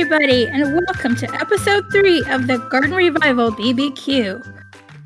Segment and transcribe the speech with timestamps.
[0.00, 4.42] everybody, and welcome to episode 3 of the Garden Revival BBQ.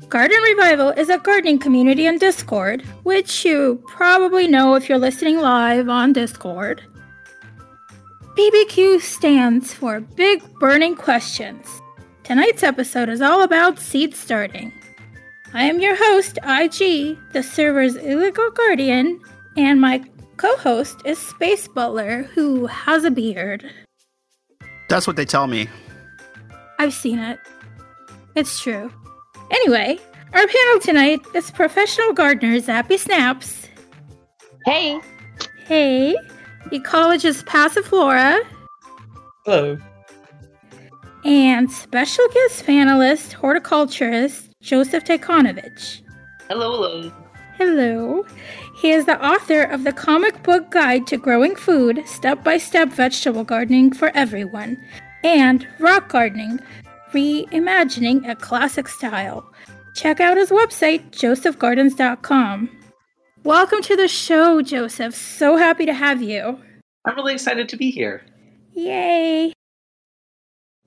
[0.07, 5.39] Garden Revival is a gardening community on Discord, which you probably know if you're listening
[5.39, 6.81] live on Discord.
[8.37, 11.67] BBQ stands for Big Burning Questions.
[12.23, 14.71] Tonight's episode is all about seed starting.
[15.53, 19.19] I am your host, IG, the server's illegal guardian,
[19.57, 20.05] and my
[20.37, 23.69] co host is Space Butler, who has a beard.
[24.89, 25.67] That's what they tell me.
[26.79, 27.39] I've seen it.
[28.35, 28.91] It's true.
[29.51, 29.97] Anyway,
[30.33, 33.67] our panel tonight is professional gardener Zappy Snaps.
[34.65, 34.99] Hey.
[35.65, 36.15] Hey.
[36.71, 38.41] Ecologist Passiflora.
[39.45, 39.77] Hello.
[41.23, 46.01] And special guest panelist, horticulturist Joseph Tychonievich.
[46.49, 47.11] Hello, hello.
[47.57, 48.25] Hello.
[48.85, 52.89] He is the author of the comic book guide to growing food, step by step
[52.89, 54.77] vegetable gardening for everyone,
[55.23, 56.59] and rock gardening,
[57.11, 59.51] reimagining a classic style.
[59.95, 62.69] Check out his website, josephgardens.com.
[63.43, 65.15] Welcome to the show, Joseph.
[65.15, 66.59] So happy to have you.
[67.05, 68.23] I'm really excited to be here.
[68.73, 69.51] Yay.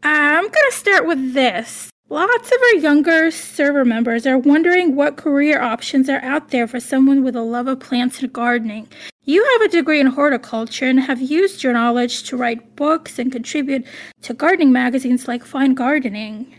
[0.04, 1.90] I'm going to start with this.
[2.10, 6.80] Lots of our younger server members are wondering what career options are out there for
[6.80, 8.88] someone with a love of plants and gardening.
[9.24, 13.30] You have a degree in horticulture and have used your knowledge to write books and
[13.30, 13.84] contribute
[14.22, 16.54] to gardening magazines like Fine Gardening.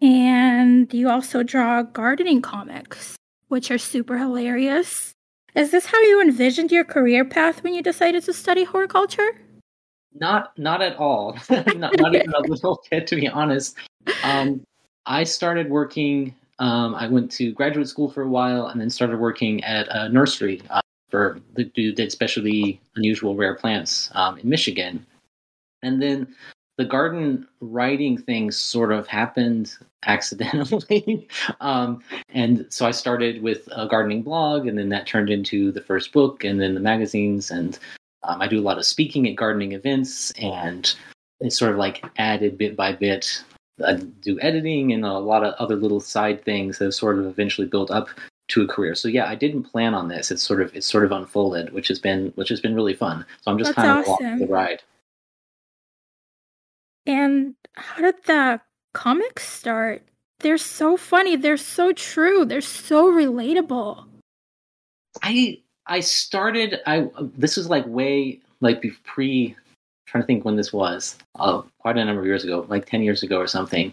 [0.00, 3.14] And you also draw gardening comics,
[3.46, 5.12] which are super hilarious.
[5.54, 9.40] Is this how you envisioned your career path when you decided to study horticulture?
[10.12, 11.38] Not, not at all.
[11.50, 13.76] not, not even a little bit, to be honest.
[14.24, 14.64] Um,
[15.08, 16.34] I started working.
[16.58, 20.10] Um, I went to graduate school for a while, and then started working at a
[20.10, 25.04] nursery uh, for the dude did specialty unusual rare plants um, in Michigan,
[25.82, 26.28] and then
[26.76, 29.74] the garden writing thing sort of happened
[30.06, 31.26] accidentally.
[31.60, 35.80] um, and so I started with a gardening blog, and then that turned into the
[35.80, 37.50] first book, and then the magazines.
[37.50, 37.78] And
[38.24, 40.94] um, I do a lot of speaking at gardening events, and
[41.40, 43.42] it's sort of like added bit by bit
[43.86, 47.26] I do editing and a lot of other little side things that have sort of
[47.26, 48.08] eventually built up
[48.48, 48.94] to a career.
[48.94, 50.30] So yeah, I didn't plan on this.
[50.30, 53.24] It's sort of it's sort of unfolded, which has been which has been really fun.
[53.42, 54.26] So I'm just That's kind of awesome.
[54.26, 54.82] along the ride.
[57.06, 58.60] And how did the
[58.94, 60.02] comics start?
[60.40, 61.36] They're so funny.
[61.36, 62.44] They're so true.
[62.44, 64.04] They're so relatable.
[65.22, 69.56] I I started I this was like way like pre
[70.08, 73.02] trying to think when this was uh, quite a number of years ago, like ten
[73.02, 73.92] years ago or something.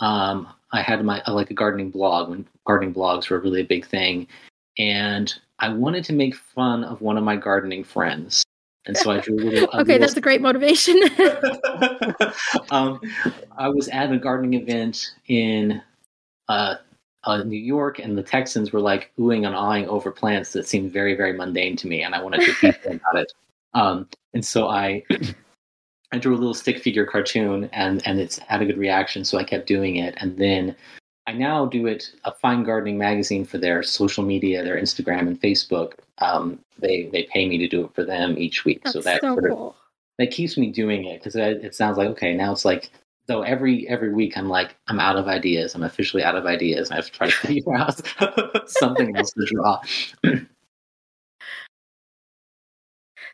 [0.00, 3.64] Um, I had my uh, like a gardening blog when gardening blogs were really a
[3.64, 4.26] big thing,
[4.78, 8.44] and I wanted to make fun of one of my gardening friends,
[8.86, 9.68] and so I drew a little.
[9.70, 11.00] A okay, little, that's a great motivation.
[12.70, 13.00] um,
[13.56, 15.82] I was at a gardening event in
[16.48, 16.76] uh,
[17.24, 20.92] uh, New York, and the Texans were like oohing and awing over plants that seemed
[20.92, 23.32] very, very mundane to me, and I wanted to teach them about it.
[23.74, 25.02] Um, and so I
[26.12, 29.38] I drew a little stick figure cartoon and and it's had a good reaction, so
[29.38, 30.14] I kept doing it.
[30.18, 30.76] And then
[31.26, 35.40] I now do it a fine gardening magazine for their social media, their Instagram and
[35.40, 35.94] Facebook.
[36.18, 39.20] Um, they they pay me to do it for them each week, That's so that
[39.20, 39.76] so sort of cool.
[40.18, 42.90] that keeps me doing it because it, it sounds like okay now it's like
[43.26, 45.74] though every every week I'm like I'm out of ideas.
[45.74, 46.90] I'm officially out of ideas.
[46.90, 48.00] I have to try to figure out
[48.70, 49.80] something else to draw.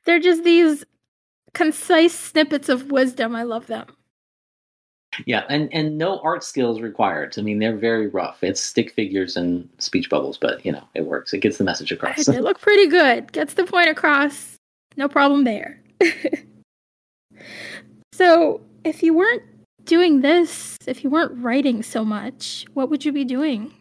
[0.04, 0.84] They're just these
[1.54, 3.34] concise snippets of wisdom.
[3.36, 3.86] I love them.
[5.26, 7.34] Yeah, and and no art skills required.
[7.36, 8.42] I mean, they're very rough.
[8.42, 11.34] It's stick figures and speech bubbles, but you know, it works.
[11.34, 12.24] It gets the message across.
[12.24, 13.30] They look pretty good.
[13.32, 14.56] Gets the point across.
[14.96, 15.80] No problem there.
[18.12, 19.42] so, if you weren't
[19.84, 23.72] doing this, if you weren't writing so much, what would you be doing?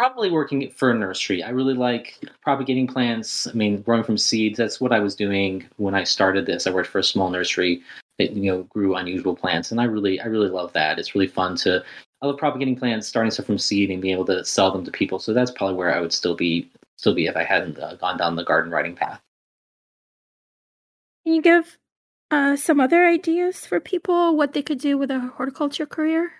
[0.00, 1.42] Probably working for a nursery.
[1.42, 3.46] I really like propagating plants.
[3.46, 4.56] I mean, growing from seeds.
[4.56, 6.66] That's what I was doing when I started this.
[6.66, 7.82] I worked for a small nursery
[8.18, 10.98] that you know grew unusual plants, and I really, I really love that.
[10.98, 11.84] It's really fun to.
[12.22, 14.90] I love propagating plants, starting stuff from seed, and being able to sell them to
[14.90, 15.18] people.
[15.18, 18.16] So that's probably where I would still be, still be if I hadn't uh, gone
[18.16, 19.20] down the garden writing path.
[21.26, 21.76] Can you give
[22.30, 26.32] uh, some other ideas for people what they could do with a horticulture career?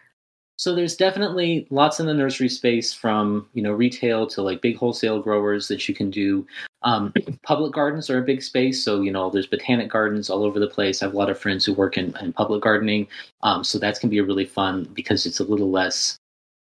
[0.60, 4.76] So there's definitely lots in the nursery space from you know retail to like big
[4.76, 6.46] wholesale growers that you can do.
[6.82, 10.60] Um, public gardens are a big space, so you know there's botanic gardens all over
[10.60, 11.00] the place.
[11.00, 13.08] I have a lot of friends who work in, in public gardening,
[13.42, 16.18] um, so that's can be a really fun because it's a little less.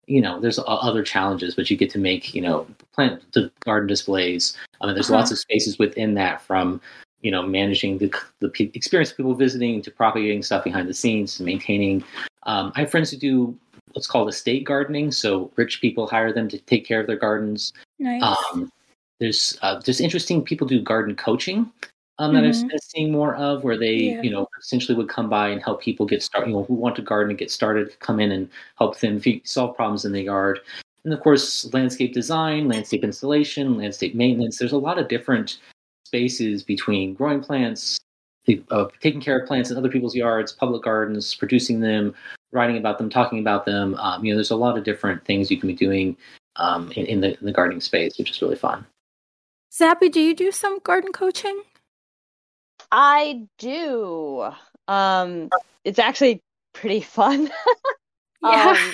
[0.07, 3.87] You know, there's other challenges, but you get to make you know plant the garden
[3.87, 4.57] displays.
[4.81, 5.19] I mean, there's Uh-huh.
[5.19, 6.81] lots of spaces within that from
[7.21, 10.93] you know managing the the pe- experience of people visiting to propagating stuff behind the
[10.95, 12.03] scenes to maintaining.
[12.45, 13.57] Um, I have friends who do
[13.95, 15.09] what's called estate gardening.
[15.11, 17.71] So rich people hire them to take care of their gardens.
[17.97, 18.21] Nice.
[18.21, 18.69] Um,
[19.19, 21.71] there's uh, there's interesting people do garden coaching
[22.19, 22.63] um, that Mhm.
[22.63, 24.21] I've been seeing more of, where they Yeah.
[24.21, 26.49] you know essentially would come by and help people get started.
[26.49, 29.41] You know, who want to garden and get started, come in and help them fe-
[29.45, 30.59] solve problems in the yard.
[31.05, 34.57] And of course, landscape design, landscape installation, landscape maintenance.
[34.57, 35.59] There's a lot of different
[36.05, 37.99] spaces between growing plants,
[38.71, 42.13] uh, taking care of plants in other people's yards, public gardens, producing them,
[42.55, 43.95] writing about them, talking about them.
[43.95, 46.17] Um, you know, there's a lot of different things you can be doing
[46.55, 48.85] um, in, in, the, in the gardening space, which is really fun.
[49.71, 51.61] Zappy, do you do some garden coaching?
[52.91, 54.49] I do.
[54.87, 55.49] Um,
[55.83, 56.41] it's actually
[56.73, 57.51] pretty fun.
[58.41, 58.75] Yeah.
[58.77, 58.93] Um,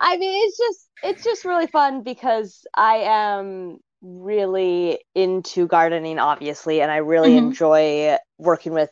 [0.00, 6.80] I mean, it's just it's just really fun because I am really into gardening, obviously,
[6.80, 7.38] and I really Mhm.
[7.38, 8.90] enjoy working with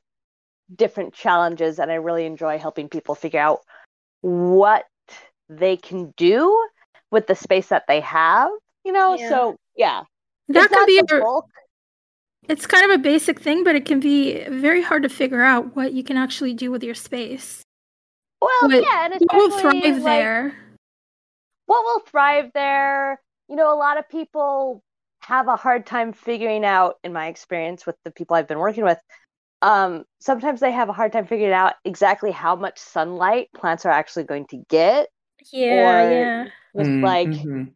[0.74, 3.60] different challenges, and I really enjoy helping people figure out
[4.20, 4.84] what
[5.48, 6.68] they can do
[7.10, 8.50] with the space that they have.
[8.84, 9.28] You know, Yeah.
[9.28, 10.02] so yeah,
[10.48, 11.46] that it's can be a, bulk.
[12.48, 15.74] it's kind of a basic thing, but it can be very hard to figure out
[15.76, 17.62] what you can actually do with your space.
[18.40, 20.56] Well, What- yeah, and What will thrive like, there?
[21.66, 24.82] what will thrive there you know a lot of people
[25.20, 28.84] have a hard time figuring out in my experience with the people i've been working
[28.84, 28.98] with
[29.66, 33.92] um, sometimes they have a hard time figuring out exactly how much sunlight plants are
[33.92, 35.08] actually going to get
[35.52, 36.44] Yeah, or- yeah.
[36.74, 37.74] with Mm, like mhm.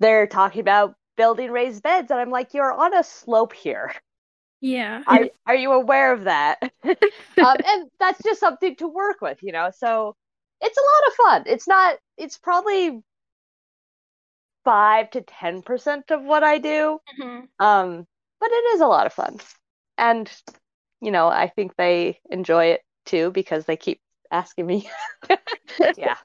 [0.00, 3.92] they're talking about building raised beds and i'm like you're on a slope here
[4.60, 5.04] Yeah.
[5.06, 6.58] are, are you aware of that
[7.40, 10.16] um, and that's just something to work with you know so
[10.60, 13.02] it's a lot of fun it's not it's probably
[14.64, 17.48] five to ten percent of what i do Mhm.
[17.60, 18.06] um
[18.40, 19.38] but it is a lot of fun
[19.98, 20.30] and
[21.00, 24.00] you know i think they enjoy it too because they keep
[24.30, 24.88] asking me
[25.96, 26.16] yeah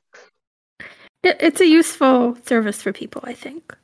[1.24, 3.76] it's a useful service for people, I think.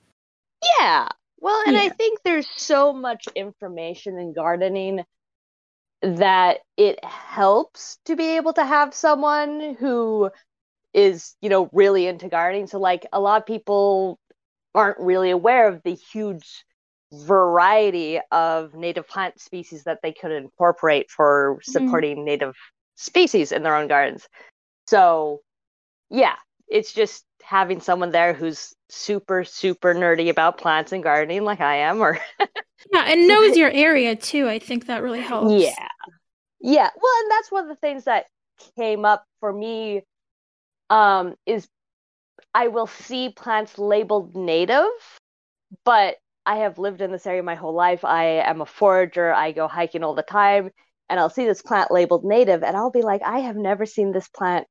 [0.79, 1.07] Yeah.
[1.39, 5.05] Well, and I think there's so much information in gardening
[6.01, 10.29] that it helps to be able to have someone who
[10.93, 12.67] is, you know, really into gardening.
[12.67, 14.19] So, like, a lot of people
[14.75, 16.65] aren't really aware of the huge
[17.11, 22.55] variety of native plant species that they could incorporate for supporting native
[22.95, 24.27] species in their own gardens.
[24.87, 25.41] So,
[26.09, 26.35] yeah,
[26.67, 31.77] it's just having someone there who's super, super nerdy about plants and gardening, like I
[31.77, 32.19] am, or
[32.91, 34.47] Yeah, and knows your area too.
[34.47, 35.63] I think that really helps.
[35.63, 35.87] yeah,
[36.61, 36.89] yeah.
[36.95, 38.25] Well, and that's one of the things that
[38.77, 40.03] came up for me.
[40.89, 41.67] Um, is
[42.53, 44.85] I will see plants labeled native,
[45.85, 46.15] but
[46.49, 48.03] I have lived in this area my whole life.
[48.03, 49.31] I am a forager.
[49.31, 50.71] I go hiking all the time,
[51.07, 54.11] and I'll see this plant labeled native, and I'll be like, I have never seen
[54.11, 54.65] this plant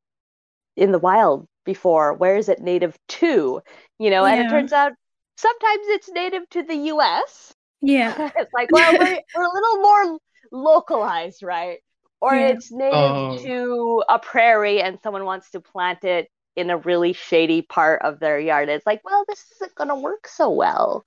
[0.75, 2.15] in the wild before.
[2.15, 3.61] Where is it native to?
[4.01, 4.91] You know, and it turns out
[5.37, 7.53] sometimes it's native to the U.S.
[7.81, 8.13] Yeah.
[8.37, 10.19] it's like, well, we're, we're a little more
[10.51, 11.79] localized, right?
[12.21, 12.49] Or Yeah.
[12.49, 13.39] it's native Oh.
[13.45, 18.19] to a prairie and someone wants to plant it in a really shady part of
[18.21, 18.69] their yard.
[18.69, 21.05] It's like, well, this isn't going to work so well,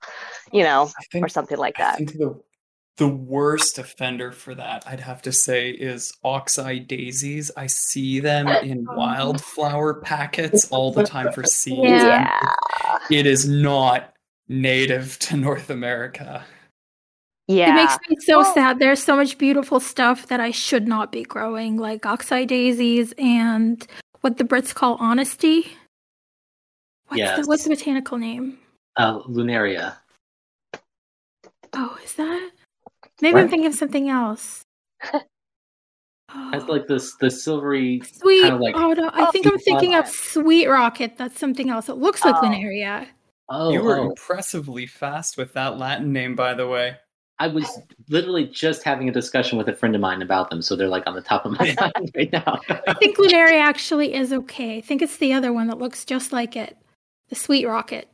[0.52, 1.96] you know, think or something like that.
[1.96, 2.08] I that.
[2.10, 2.40] think the
[2.98, 7.50] the worst offender for that, I'd have to say, is oxeye daisies.
[7.56, 11.78] I see them in wildflower packets all the time for seeds.
[11.82, 12.38] Yeah.
[12.42, 12.98] Yeah.
[13.10, 14.12] It is not
[14.48, 16.44] native to North America.
[17.48, 17.72] Yeah.
[17.72, 18.78] It makes me so Well- sad.
[18.78, 23.86] There's so much beautiful stuff that I should not be growing, like oxeye daisies and
[24.22, 25.72] what the Brits call honesty.
[27.08, 27.40] What's, Yes.
[27.40, 28.58] the, what's the botanical name?
[28.96, 29.96] Uh, Lunaria.
[31.74, 32.50] Oh, is that?
[33.20, 34.62] Maybe I'm thinking of something else.
[35.02, 38.42] Has Oh, like this the silvery sweet.
[38.42, 40.08] kind of like oh no, I Oh, think I'm thinking of.
[40.08, 41.18] Sweet Rocket.
[41.18, 41.90] That's something else.
[41.90, 42.40] It looks like Oh.
[42.46, 43.06] Lunaria.
[43.50, 44.08] oh, you were oh.
[44.10, 46.96] impressively fast with that Latin name, by the way.
[47.42, 47.66] I was
[48.08, 51.02] literally just having a discussion with a friend of mine about them, so they're like
[51.08, 52.60] on the top of my mind right now.
[52.68, 54.76] I think Lunaria actually is okay.
[54.78, 56.76] I think it's the other one that looks just like it.
[57.30, 58.08] The Sweet Rocket.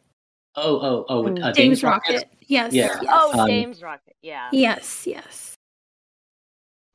[0.56, 1.44] oh, oh, oh, Mm.
[1.44, 2.24] uh, Dame's Rocket.
[2.46, 2.72] Yes.
[2.72, 2.96] Yeah.
[3.02, 3.04] Yes.
[3.10, 4.16] Oh, Um, Dame's Rocket.
[4.22, 4.48] Yeah.
[4.50, 5.54] Yes, yes.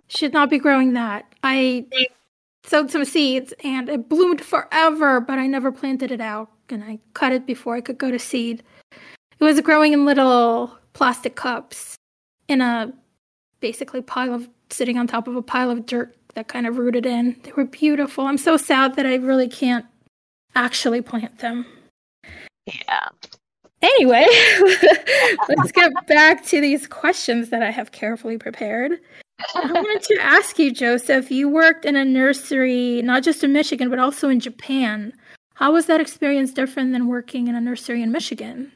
[0.07, 1.31] Should not be growing that.
[1.43, 1.85] I
[2.65, 6.97] sowed some seeds and it bloomed forever, but I never planted it out and I
[7.13, 8.63] cut it before I could go to seed.
[8.91, 11.95] It was growing in little plastic cups
[12.47, 12.93] in a
[13.59, 17.05] basically pile of sitting on top of a pile of dirt that kind of rooted
[17.05, 17.39] in.
[17.43, 18.25] They were beautiful.
[18.25, 19.85] I'm so sad that I really can't
[20.55, 21.65] actually plant them.
[22.65, 23.07] Yeah.
[23.81, 24.25] Anyway,
[25.49, 28.99] let's get back to these questions that I have carefully prepared.
[29.55, 33.89] I wanted to ask you, Joseph, you worked in a nursery, not just in Michigan,
[33.89, 35.11] but also in Japan.
[35.55, 38.71] How was that experience different than working in a nursery in Michigan?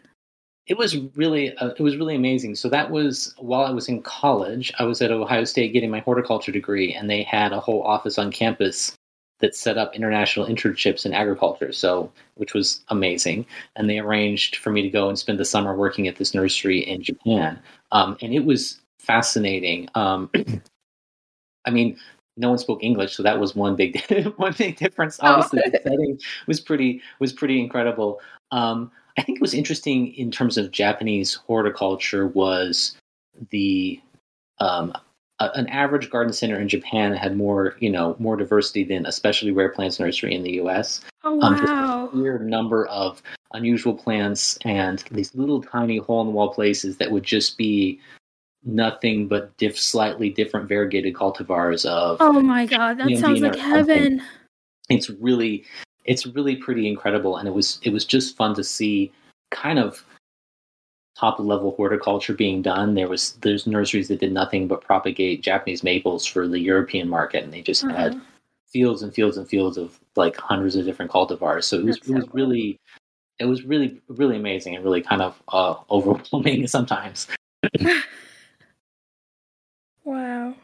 [0.67, 2.55] It was really uh, it was really amazing.
[2.55, 4.71] So that was while I was in college.
[4.79, 8.17] I was at Ohio State getting my horticulture degree, and they had a whole office
[8.17, 8.93] on campus
[9.39, 11.71] that set up international internships in agriculture.
[11.71, 13.45] So which was amazing,
[13.75, 16.79] and they arranged for me to go and spend the summer working at this nursery
[16.79, 17.59] in Japan.
[17.91, 19.88] Um, and it was fascinating.
[19.95, 20.29] Um,
[21.65, 21.97] I mean,
[22.38, 24.01] no one spoke English, so that was one big
[24.38, 25.17] one big difference.
[25.21, 25.69] Obviously, oh.
[25.69, 28.19] the setting was pretty was pretty incredible.
[28.51, 32.95] Um, I think it was interesting in terms of Japanese horticulture was
[33.50, 34.00] the
[34.59, 34.93] um,
[35.39, 39.51] a, an average garden center in Japan had more you know more diversity than especially
[39.51, 41.01] rare plants nursery in the U.S.
[41.24, 42.09] Oh um, wow!
[42.13, 43.21] Um, a number of
[43.53, 48.00] unusual plants and these little tiny hole in the wall places that would just be
[48.63, 52.17] nothing but diff, slightly different variegated cultivars of.
[52.19, 54.21] Oh my god, that sounds like heaven!
[54.89, 55.65] It's really
[56.08, 59.12] it's really pretty incredible, and it was it was just fun to see
[59.52, 60.04] kind of
[61.18, 62.96] top level horticulture being done.
[62.96, 67.44] There was there's nurseries that did nothing but propagate Japanese maples for the European market,
[67.44, 67.96] and they just uh-huh.
[67.96, 68.22] had
[68.68, 71.66] fields and fields and fields of like hundreds of different cultivars.
[71.66, 72.80] So it was That's it was so really
[73.40, 77.28] it was really really amazing and really kind of uh, overwhelming sometimes.
[80.06, 80.56] wow.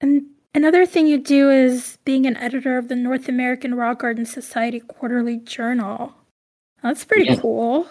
[0.00, 4.26] And Another thing you do is being an editor of the North American Rock Garden
[4.26, 6.14] Society Quarterly Journal.
[6.82, 7.36] That's pretty yeah.
[7.36, 7.86] cool.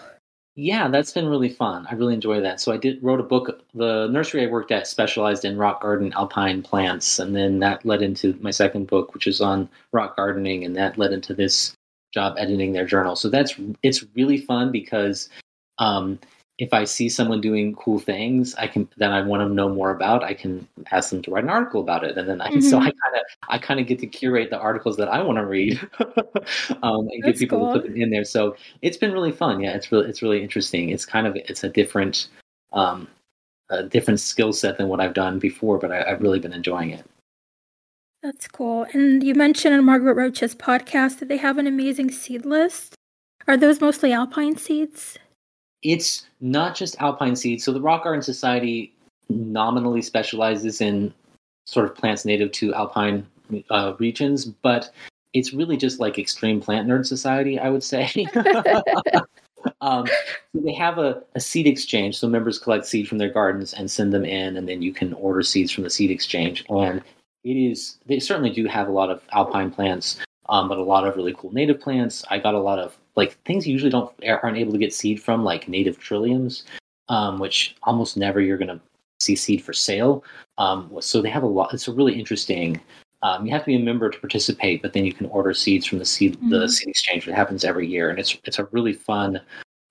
[0.54, 1.86] Yeah, that's been really fun.
[1.90, 2.60] I really enjoy that.
[2.60, 3.64] So I did wrote a book.
[3.74, 8.02] The nursery I worked at specialized in rock garden alpine plants, and then that led
[8.02, 11.74] into my second book, which is on rock gardening, and that led into this
[12.12, 13.16] job editing their journal.
[13.16, 15.30] So that's it's really fun because
[15.78, 16.18] um,
[16.62, 19.90] if I see someone doing cool things, I can then I want to know more
[19.90, 20.22] about.
[20.22, 22.60] I can ask them to write an article about it, and then I mm-hmm.
[22.60, 25.38] so I kind of I kind of get to curate the articles that I want
[25.38, 25.80] to read,
[26.84, 27.74] um, and get people cool.
[27.74, 28.24] to put them in there.
[28.24, 29.58] So it's been really fun.
[29.58, 30.90] Yeah, it's really it's really interesting.
[30.90, 32.28] It's kind of it's a different
[32.72, 33.08] um,
[33.70, 36.90] a different skill set than what I've done before, but I, I've really been enjoying
[36.90, 37.04] it.
[38.22, 38.86] That's cool.
[38.92, 42.94] And you mentioned on Margaret Roach's podcast that they have an amazing seed list.
[43.48, 45.18] Are those mostly alpine seeds?
[45.82, 47.64] It's not just alpine seeds.
[47.64, 48.92] So the Rock Garden Society
[49.28, 51.12] nominally specializes in
[51.66, 53.26] sort of plants native to alpine
[53.70, 54.90] uh, regions, but
[55.32, 58.10] it's really just like extreme plant nerd society, I would say.
[59.80, 62.18] um, so they have a, a, seed exchange.
[62.18, 65.12] So members collect seed from their gardens and send them in, and then you can
[65.14, 66.64] order seeds from the seed exchange.
[66.68, 67.02] And
[67.44, 70.18] it is they certainly do have a lot of alpine plants,
[70.52, 72.24] um, but a lot of really cool native plants.
[72.30, 75.20] I got a lot of like things you usually don't aren't able to get seed
[75.20, 76.64] from, like native trilliums,
[77.08, 78.80] um, which almost never you're going to
[79.18, 80.22] see seed for sale.
[80.58, 81.72] Um, so they have a lot.
[81.72, 82.80] It's a really interesting.
[83.22, 85.86] Um, you have to be a member to participate, but then you can order seeds
[85.86, 86.50] from the seed mm-hmm.
[86.50, 89.40] the seed exchange that happens every year, and it's it's a really fun.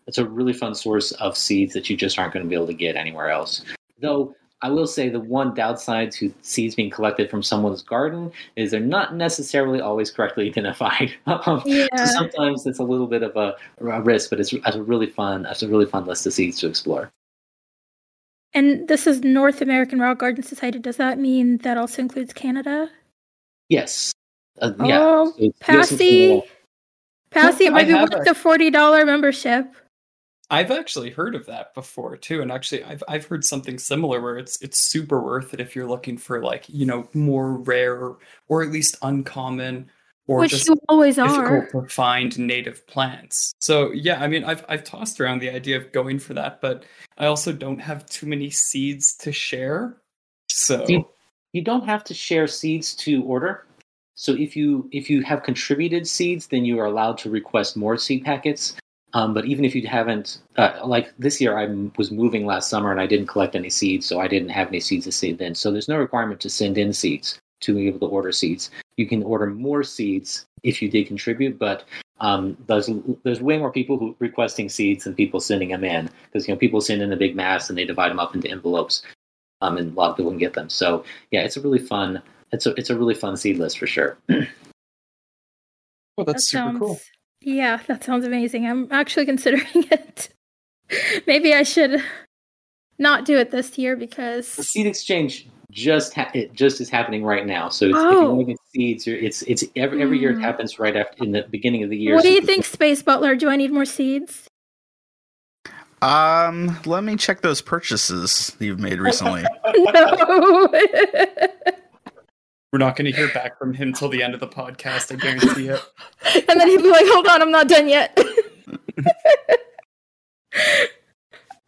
[0.05, 2.67] It's a really fun source of seeds that you just aren't going to be able
[2.67, 3.63] to get anywhere else.
[3.99, 8.71] Though I will say the one downside to seeds being collected from someone's garden is
[8.71, 11.13] they're not necessarily always correctly identified.
[11.25, 11.87] Um, yeah.
[11.95, 15.07] so sometimes it's a little bit of a, a risk, but it's, it's a really
[15.07, 17.11] fun it's a really fun list of seeds to explore.
[18.53, 20.77] And this is North American Rock Garden Society.
[20.77, 22.89] Does that mean that also includes Canada?
[23.69, 24.11] Yes.
[24.61, 25.25] Uh, oh, yeah.
[25.25, 26.43] So Passi.
[27.31, 29.73] Passi, it might be worth the forty dollar membership.
[30.51, 34.37] I've actually heard of that before too, and actually I've I've heard something similar where
[34.37, 38.15] it's it's super worth it if you're looking for like you know more rare
[38.49, 39.89] or at least uncommon
[40.27, 41.81] or Which just you always difficult are.
[41.83, 43.53] to find native plants.
[43.59, 46.83] So yeah, I mean I've I've tossed around the idea of going for that, but
[47.17, 50.01] I also don't have too many seeds to share.
[50.49, 51.07] So you,
[51.53, 53.67] you don't have to share seeds to order.
[54.15, 57.97] So if you if you have contributed seeds, then you are allowed to request more
[57.97, 58.75] seed packets.
[59.13, 62.91] Um, but even if you haven't, uh, like this year, I was moving last summer
[62.91, 65.55] and I didn't collect any seeds, so I didn't have any seeds to send in.
[65.55, 68.71] So there's no requirement to send in seeds to be able to order seeds.
[68.97, 71.83] You can order more seeds if you did contribute, but
[72.19, 72.89] um, there's
[73.23, 76.59] there's way more people who requesting seeds than people sending them in because you know
[76.59, 79.01] people send in a big mass and they divide them up into envelopes,
[79.61, 80.69] um, and a lot of people can get them.
[80.69, 83.87] So yeah, it's a really fun it's a it's a really fun seed list for
[83.87, 84.17] sure.
[84.29, 84.45] well,
[86.17, 86.99] that's that super sounds, cool.
[87.41, 88.67] Yeah, that sounds amazing.
[88.67, 90.29] I'm actually considering it.
[91.25, 92.03] Maybe I should
[92.99, 97.23] not do it this year because the seed exchange just ha- it just is happening
[97.23, 97.69] right now.
[97.69, 98.07] So it's, oh.
[98.07, 100.21] if you want to get seeds, it's it's every every mm.
[100.21, 100.41] year it hmm.
[100.41, 102.15] happens right after in the beginning of the year.
[102.15, 103.35] What so do you think, Space Butler?
[103.35, 104.47] Do I need more seeds?
[106.01, 109.43] Um, let me check those purchases you've made recently.
[109.75, 110.67] no.
[112.71, 115.11] We're not going to hear back from him till the end of the podcast.
[115.11, 115.81] I guarantee it.
[116.49, 118.17] and then he'd be like, hold on, I'm not done yet.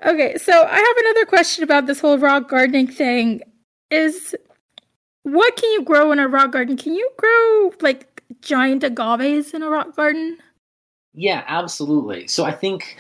[0.06, 3.42] okay, so I have another question about this whole rock gardening thing.
[3.92, 4.34] Is
[5.24, 6.78] what can you grow in a rock garden?
[6.78, 10.38] Can you grow like giant agaves in a rock garden?
[11.14, 12.28] Yeah, absolutely.
[12.28, 12.98] So I think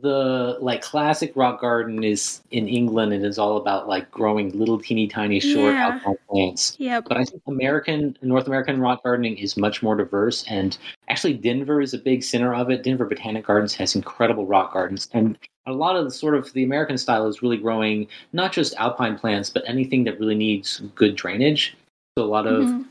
[0.00, 3.12] the like classic rock garden is in England.
[3.12, 5.92] And it is all about like growing little teeny tiny short Yeah.
[5.92, 6.76] alpine plants.
[6.78, 7.04] Yep.
[7.08, 10.76] But I think American North American rock gardening is much more diverse, and
[11.08, 12.82] actually Denver is a big center of it.
[12.82, 16.64] Denver Botanic Gardens has incredible rock gardens, and a lot of the sort of the
[16.64, 21.14] American style is really growing not just alpine plants, but anything that really needs good
[21.16, 21.76] drainage.
[22.18, 22.86] So a lot of Mhm.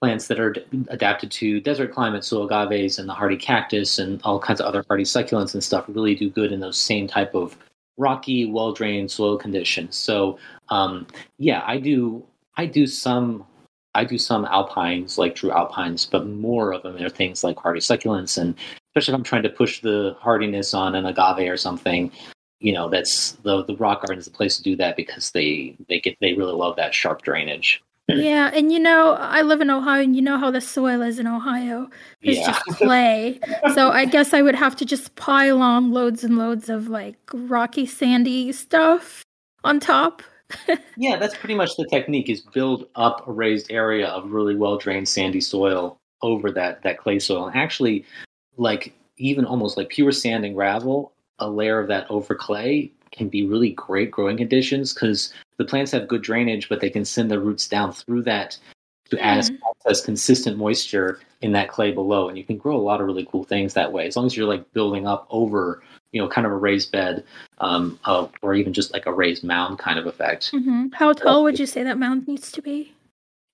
[0.00, 0.54] Plants that are
[0.88, 4.84] adapted to desert climates, so agaves and the hardy cactus and all kinds of other
[4.88, 7.56] hardy succulents and stuff really do good in those same type of
[7.96, 9.96] rocky, well drained soil conditions.
[9.96, 10.38] So
[10.68, 11.06] um,
[11.38, 12.24] yeah, I do
[12.56, 13.44] I do some
[13.94, 17.80] I do some alpines like true alpines, but more of them are things like hardy
[17.80, 18.54] succulents and
[18.94, 22.10] especially if I'm trying to push the hardiness on an agave or something.
[22.60, 25.76] You know, that's the the rock garden is the place to do that because they
[25.88, 27.82] they get they really love that sharp drainage.
[28.08, 31.18] Yeah, and you know, I live in Ohio, and you know how the soil is
[31.18, 31.90] in Ohio.
[32.22, 32.46] It's Yeah.
[32.46, 33.38] just clay.
[33.74, 37.16] so I guess I would have to just pile on loads and loads of like
[37.32, 39.22] rocky, sandy stuff
[39.64, 40.22] on top.
[41.00, 44.78] Yeah, that's pretty much the technique is build up a raised area of really well
[44.78, 47.46] drained sandy soil over that that clay soil.
[47.46, 48.04] And actually
[48.56, 53.28] like even almost like pure sand and gravel, a layer of that over clay can
[53.28, 57.30] be really great growing conditions because the plants have good drainage, but they can send
[57.30, 58.56] their roots down through that
[59.10, 59.50] to as,
[59.86, 62.28] as consistent moisture in that clay below.
[62.28, 64.06] And you can grow a lot of really cool things that way.
[64.06, 67.24] As long as you're like building up over, you know, kind of a raised bed,
[67.58, 70.50] um, of, or even just like a raised mound kind of effect.
[70.50, 72.92] hmm How tall would you say that mound needs to be?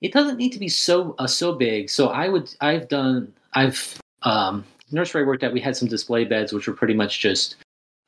[0.01, 1.89] It doesn't need to be so uh, so big.
[1.89, 5.53] So I would I've done I've um, nursery I worked at.
[5.53, 7.57] We had some display beds, which were pretty much just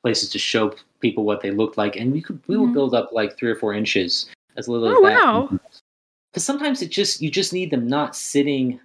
[0.03, 2.73] places to show people what they looked like, and we could we would Mhm.
[2.73, 5.23] build up like three or four inches as little Oh, as that.
[5.23, 5.49] wow.
[6.31, 8.79] Because sometimes it just you just need them not sitting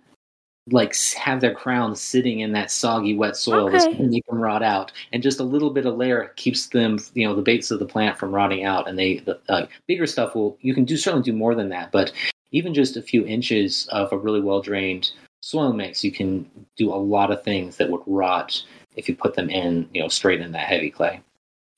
[0.70, 3.96] like have their crown sitting in that soggy wet soil that's Okay.
[3.96, 7.00] going to make them rot out and just a little bit of layer keeps them
[7.14, 10.06] you know the base of the plant from rotting out and they the uh, bigger
[10.06, 12.12] stuff will you can do certainly do more than that but
[12.52, 16.94] even just a few inches of a really well drained soil mix you can do
[16.94, 18.62] a lot of things that would rot
[18.96, 21.20] if you put them in you know straight in that heavy clay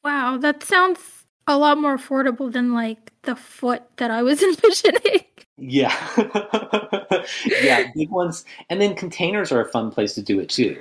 [0.04, 1.00] Wow, that sounds
[1.46, 5.24] a lot more affordable than like the foot that I was envisioning.
[5.56, 5.94] Yeah.
[7.62, 8.44] yeah, big ones.
[8.68, 10.76] And then containers are a fun place to do it too.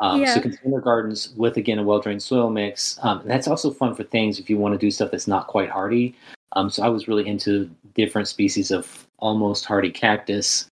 [0.00, 0.34] Um, Yeah.
[0.34, 2.98] So container gardens with again a well drained soil mix.
[3.02, 5.70] Um, that's also fun for things if you want to do stuff that's not quite
[5.70, 6.14] hardy.
[6.52, 10.66] Um, so I was really into different species of almost hardy cactus,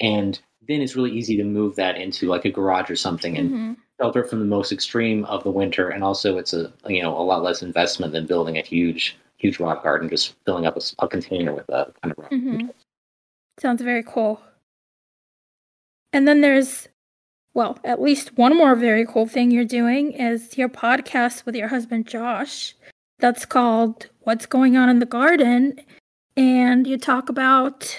[0.00, 3.50] and then it's really easy to move that into like a garage or something and
[3.50, 3.76] Mhm.
[4.00, 5.88] Shelter from the most extreme of the winter.
[5.90, 9.60] And also, it's a you know a lot less investment than building a huge huge
[9.60, 12.30] rock garden, just filling up a container with a kind of rock.
[12.30, 12.70] Mhm.
[13.58, 14.40] Sounds very cool.
[16.12, 16.88] And then there's,
[17.52, 21.68] well, at least one more very cool thing you're doing is your podcast with your
[21.68, 22.74] husband Josh.
[23.18, 25.78] That's called What's Going On in the Garden.
[26.36, 27.94] And you talk about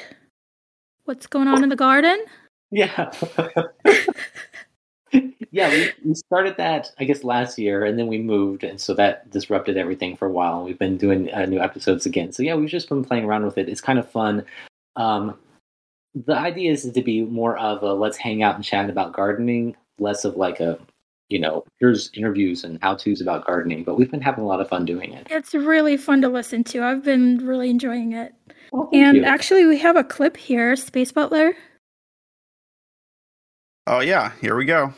[1.05, 2.19] what's going on in the garden.
[2.69, 3.11] Yeah.
[5.51, 8.93] yeah, we, we started that, I guess, last year, and then we moved, and so
[8.95, 10.57] that disrupted everything for a while.
[10.57, 12.31] And we've been doing uh, new episodes again.
[12.31, 13.69] So, yeah, we've just been playing around with it.
[13.69, 14.43] It's kind of fun.
[14.95, 15.37] Um,
[16.25, 19.75] the idea is to be more of a let's hang out and chat about gardening,
[19.99, 20.79] less of like a,
[21.29, 23.83] you know, here's interviews and how to's about gardening.
[23.83, 25.27] But we've been having a lot of fun doing it.
[25.29, 26.83] It's really fun to listen to.
[26.83, 28.33] I've been really enjoying it.
[28.71, 29.23] Well, And you.
[29.23, 31.53] actually, we have a clip here, Space Butler.
[33.89, 34.93] Oh yeah, here we go.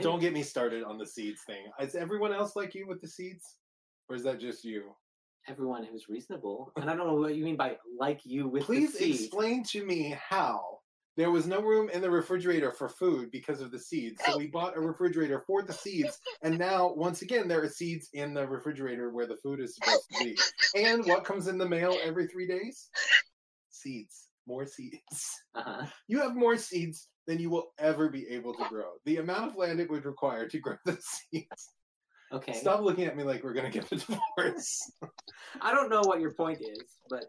[0.00, 1.64] Don't get me started on the seeds thing.
[1.80, 3.56] Is everyone else like you with the seeds?
[4.08, 4.94] Or is that just you?
[5.48, 6.72] everyone who's reasonable.
[6.76, 9.14] And I don't know what you mean by like you with Please the seed.
[9.14, 10.78] explain to me how
[11.16, 14.20] there was no room in the refrigerator for food because of the seeds.
[14.26, 18.08] So we bought a refrigerator for the seeds, and now once again there are seeds
[18.12, 20.38] in the refrigerator where the food is supposed to be.
[20.74, 22.90] And what comes in the mail every three days?
[23.70, 24.28] Seeds.
[24.46, 25.00] More seeds.
[25.54, 25.86] Uh-huh.
[26.06, 28.92] You have more seeds than you will ever be able to grow.
[29.04, 31.70] The amount of land it would require to grow those seeds.
[32.32, 32.52] Okay.
[32.54, 33.96] Stop looking at me like we're gonna get a
[34.36, 34.90] divorce.
[35.60, 37.24] I don't know what your point is, but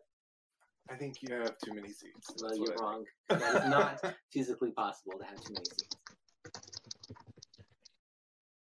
[0.89, 2.31] I think you have too many seeds.
[2.39, 3.03] well, That's you're wrong.
[3.29, 3.41] think.
[3.41, 5.97] That is not physically possible to have too many seeds.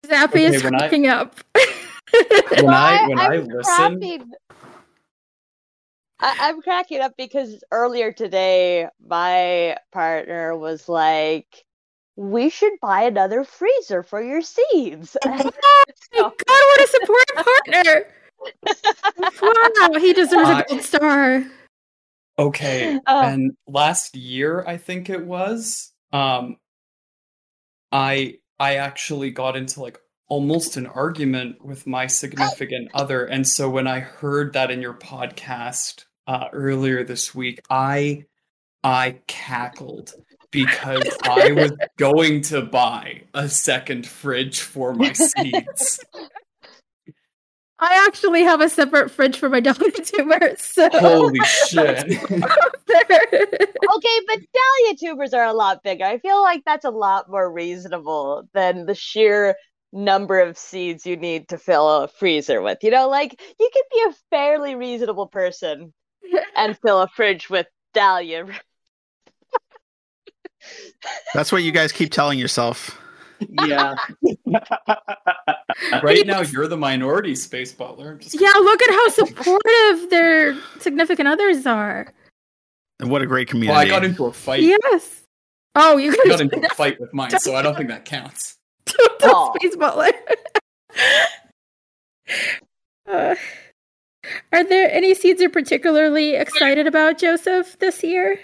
[0.07, 1.35] Zappy Okay, is when I- cracking up.
[2.51, 4.31] When I when I I'm listen, cracking-
[6.19, 11.65] I, I'm cracking up because earlier today, my partner was like,
[12.15, 15.17] "We should buy another freezer for your seeds."
[16.17, 18.05] Oh my god, what a supportive partner!
[19.41, 21.43] Wow, he deserves a gold star.
[22.37, 23.21] Okay, Oh.
[23.21, 26.57] and last year I think it was, um,
[27.91, 33.69] I I actually got into like almost an argument with my significant other, and so
[33.69, 38.25] when I heard that in your podcast uh, earlier this week, I
[38.83, 40.13] I cackled
[40.51, 45.99] because I was going to buy a second fridge for my seeds.
[47.77, 50.61] I actually have a separate fridge for my dahlia tubers.
[50.61, 52.05] So Holy shit!
[52.31, 52.49] okay,
[52.89, 56.05] but dahlia tubers are a lot bigger.
[56.05, 59.55] I feel like that's a lot more reasonable than the sheer
[59.95, 62.83] number of seeds you need to fill a freezer with.
[62.83, 65.93] You know, like you can be a fairly reasonable person
[66.55, 68.45] and fill a fridge with dahlia.
[71.33, 72.99] That's what you guys keep telling yourself.
[73.65, 73.95] Yeah.
[76.03, 78.15] right now, you're the minority space butler.
[78.15, 82.13] Just yeah, look at how supportive their significant others are.
[82.99, 83.73] And what a great community.
[83.73, 84.61] Well, I got into a fight.
[84.61, 85.21] Yes.
[85.75, 88.54] Oh, you I got into a fight with mine, so I don't think that counts.
[89.19, 89.55] Don't.
[89.61, 90.11] Space Butler.
[93.07, 93.35] Uh,
[94.51, 98.39] are there any seeds you're particularly excited about, Joseph, this year?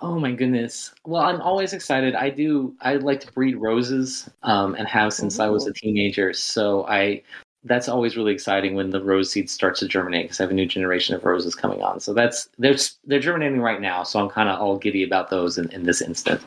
[0.00, 0.92] Oh my goodness.
[1.04, 2.14] Well, I'm always excited.
[2.14, 6.32] I do I like to breed roses um and have since I was a teenager.
[6.32, 7.22] So I
[7.64, 10.54] that's always really exciting when the rose seed starts to germinate because I have a
[10.54, 12.00] new generation of roses coming on.
[12.00, 15.58] So that's they're they're germinating right now, so I'm kind of all giddy about those
[15.58, 16.40] in, in this instant.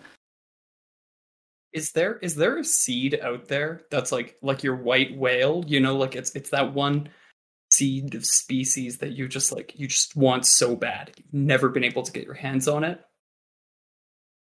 [1.76, 5.62] Is there is there a seed out there that's like like your white whale?
[5.68, 7.10] You know, like it's it's that one
[7.70, 11.12] seed of species that you just like you just want so bad.
[11.18, 13.04] You've never been able to get your hands on it.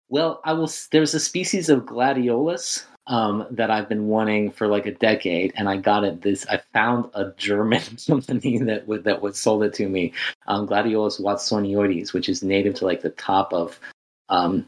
[0.09, 0.69] Well, I will.
[0.91, 5.69] There's a species of gladiolus um, that I've been wanting for like a decade, and
[5.69, 6.21] I got it.
[6.21, 10.11] This I found a German company that would that would sold it to me.
[10.47, 13.79] Um, gladiolus watsonioides, which is native to like the top of
[14.27, 14.67] um,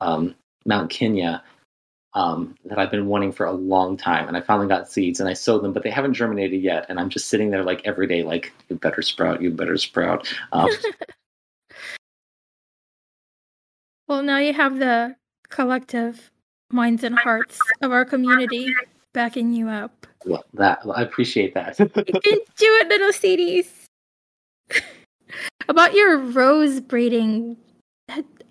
[0.00, 1.42] um, Mount Kenya.
[2.16, 5.28] Um, that I've been wanting for a long time, and I finally got seeds, and
[5.28, 6.86] I sowed them, but they haven't germinated yet.
[6.88, 10.32] And I'm just sitting there like every day, like you better sprout, you better sprout.
[10.52, 10.70] Um,
[14.06, 15.16] Well, now you have the
[15.48, 16.30] collective
[16.70, 18.72] minds and hearts of our community
[19.12, 20.06] backing you up.
[20.26, 21.78] well, that I appreciate that.
[21.80, 21.86] You
[22.20, 23.66] can do it, little seedies.
[25.68, 27.56] About your rose breeding,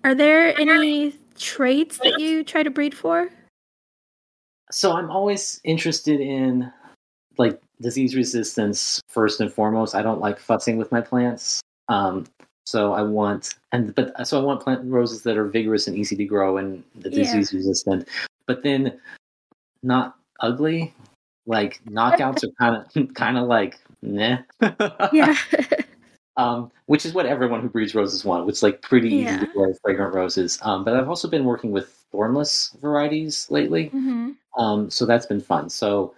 [0.02, 3.30] are there any traits that you try to breed for?
[4.74, 6.70] So i'm always interested in
[7.38, 12.26] like disease resistance first and foremost i don't like fussing with my plants um
[12.66, 16.16] so i want and but so i want plant roses that are vigorous and easy
[16.16, 17.22] to grow and the Yeah.
[17.22, 18.08] disease resistant
[18.46, 18.98] but then
[19.82, 20.92] not ugly
[21.46, 24.38] like knockouts are kind of kind of like nah
[25.12, 25.36] Yeah.
[26.36, 28.48] um, which is what everyone who breeds roses want.
[28.48, 30.58] It's like pretty easy to grow fragrant roses.
[30.62, 33.88] Um, but I've also been working with thornless varieties lately.
[33.88, 35.68] hmm Um, so that's been fun.
[35.68, 36.14] So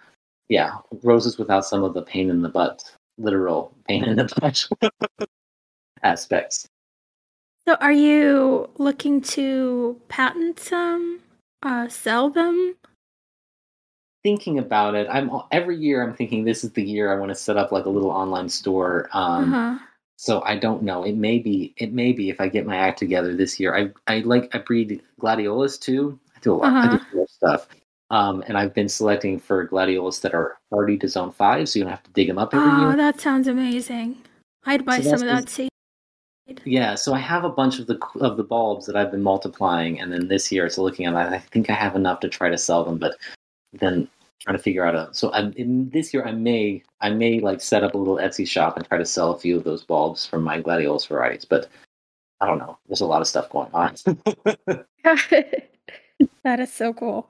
[0.49, 2.85] yeah, roses without some of the pain in the butt,
[3.17, 4.69] literal pain in the butt
[6.03, 6.69] aspects.
[7.67, 11.21] So, are you looking to patent some,
[11.63, 12.77] uh, sell them?
[14.23, 17.35] Thinking about it, I'm every year I'm thinking this is the year I want to
[17.35, 19.09] set up like a little online store.
[19.13, 19.86] Um, uh-huh.
[20.16, 21.05] So I don't know.
[21.05, 21.74] It may be.
[21.76, 23.76] It may be if I get my act together this year.
[23.76, 26.18] I I like I breed gladiolus too.
[26.35, 26.72] I do a lot.
[26.72, 27.05] I do Uh-huh.
[27.12, 27.68] a lot of stuff.
[28.11, 31.85] Um, and I've been selecting for gladiolus that are hardy to zone five, so you
[31.85, 32.96] don't have to dig them up every Oh, year.
[32.96, 34.16] that sounds amazing.
[34.64, 35.68] I'd buy So some of that seed.
[36.64, 40.00] Yeah, so I have a bunch of the of the bulbs that I've been multiplying,
[40.00, 42.57] and then this year, it's looking at I think I have enough to try to
[42.57, 43.16] sell them, but
[43.72, 44.09] then
[44.40, 45.09] trying to figure out a.
[45.12, 48.46] So I'm in this year, I may I may like set up a little Etsy
[48.46, 51.68] shop and try to sell a few of those bulbs from my gladiolus varieties, but
[52.40, 52.79] I don't know.
[52.87, 53.94] There's a lot of stuff going on.
[56.44, 57.29] that is so cool.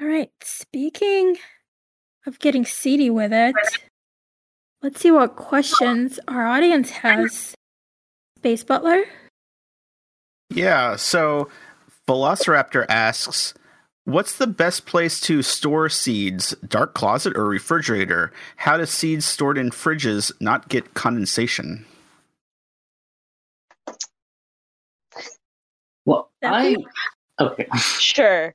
[0.00, 1.36] All right, speaking
[2.26, 3.54] of getting seedy with it,
[4.82, 7.54] let's see what questions our audience has.
[8.38, 9.04] Space Butler?
[10.50, 11.48] Yeah, so
[12.08, 13.54] Velociraptor asks,
[14.06, 16.54] What's the best place to store seeds?
[16.66, 18.32] Dark closet or refrigerator?
[18.56, 21.86] How do seeds stored in fridges not get condensation?
[26.04, 26.86] well, I be-
[27.40, 27.66] okay.
[27.98, 28.54] Sure.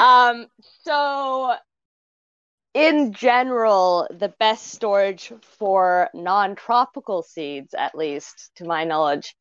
[0.00, 0.46] Um,
[0.82, 1.54] so
[2.74, 9.36] in general, the best storage for non tropical seeds, at least to my knowledge,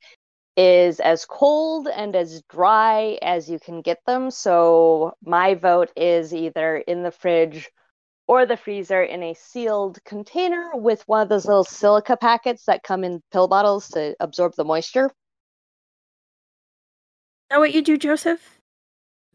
[0.59, 4.29] is as cold and as dry as you can get them.
[4.29, 7.69] So my vote is either in the fridge
[8.27, 12.83] or the freezer in a sealed container with one of those little silica packets that
[12.83, 15.05] come in pill bottles to absorb the moisture.
[15.05, 15.11] Is
[17.51, 18.59] that what you do, Joseph?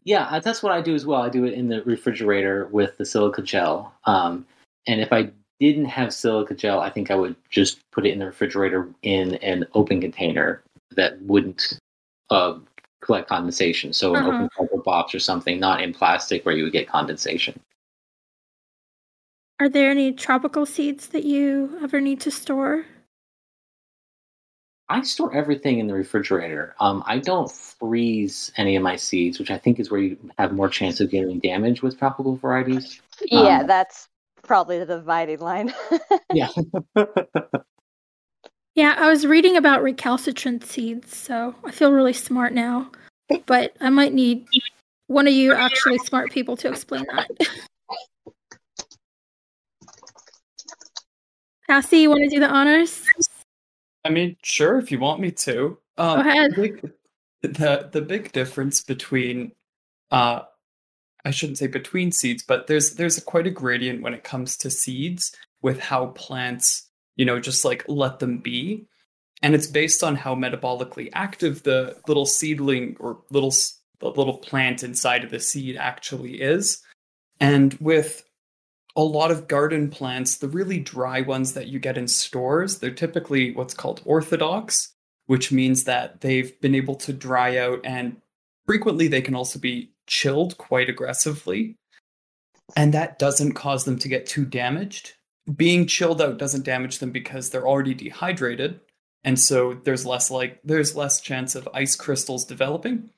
[0.03, 1.23] Yeah, uh, that's what I do as well.
[1.23, 3.91] I do it in the refrigerator with the silica gel.
[4.03, 4.45] Um,
[4.85, 8.19] and if I didn't have silica gel, I think I would just put it in
[8.19, 11.79] the refrigerator in an open container that wouldn't
[12.29, 12.59] uh,
[13.01, 13.93] collect condensation.
[13.93, 14.29] So an Uh-huh.
[14.29, 17.59] open cardboard box or something, not in plastic where you would get condensation.
[19.59, 22.85] Are there any tropical seeds that you ever need to store?
[24.87, 26.75] I store everything in the refrigerator.
[26.79, 30.51] Um, I don't freeze any of my seeds, which I think is where you have
[30.53, 33.01] more chance of getting damage with tropical varieties.
[33.31, 34.09] Yeah, Um, that's
[34.43, 35.73] probably the dividing line.
[36.33, 36.49] Yeah.
[38.75, 42.91] Yeah, I was reading about recalcitrant seeds, so I feel really smart now.
[43.45, 44.45] But I might need
[45.07, 47.29] one of you actually smart people to explain that.
[51.69, 53.03] Passi, you want to do the honors?
[54.03, 55.77] I mean, sure, if you want me to.
[55.97, 56.51] Um, Go ahead.
[56.51, 56.91] The big,
[57.41, 59.53] the, the big difference between,
[60.11, 60.41] uh,
[61.23, 64.57] I shouldn't say between seeds, but there's there's a, quite a gradient when it comes
[64.57, 68.87] to seeds with how plants, you know, just like let them be,
[69.41, 73.53] and it's based on how metabolically active the little seedling or little
[73.99, 76.81] the little plant inside of the seed actually is,
[77.39, 78.23] and with
[78.95, 82.91] a lot of garden plants, the really dry ones that you get in stores, they're
[82.91, 84.93] typically what's called orthodox,
[85.25, 88.15] which means that they've been able to dry out and
[88.65, 91.77] frequently they can also be chilled quite aggressively.
[92.75, 95.13] And that doesn't cause them to get too damaged.
[95.53, 98.79] Being chilled out doesn't damage them because they're already dehydrated.
[99.23, 103.09] And so there's less like there's less chance of ice crystals developing.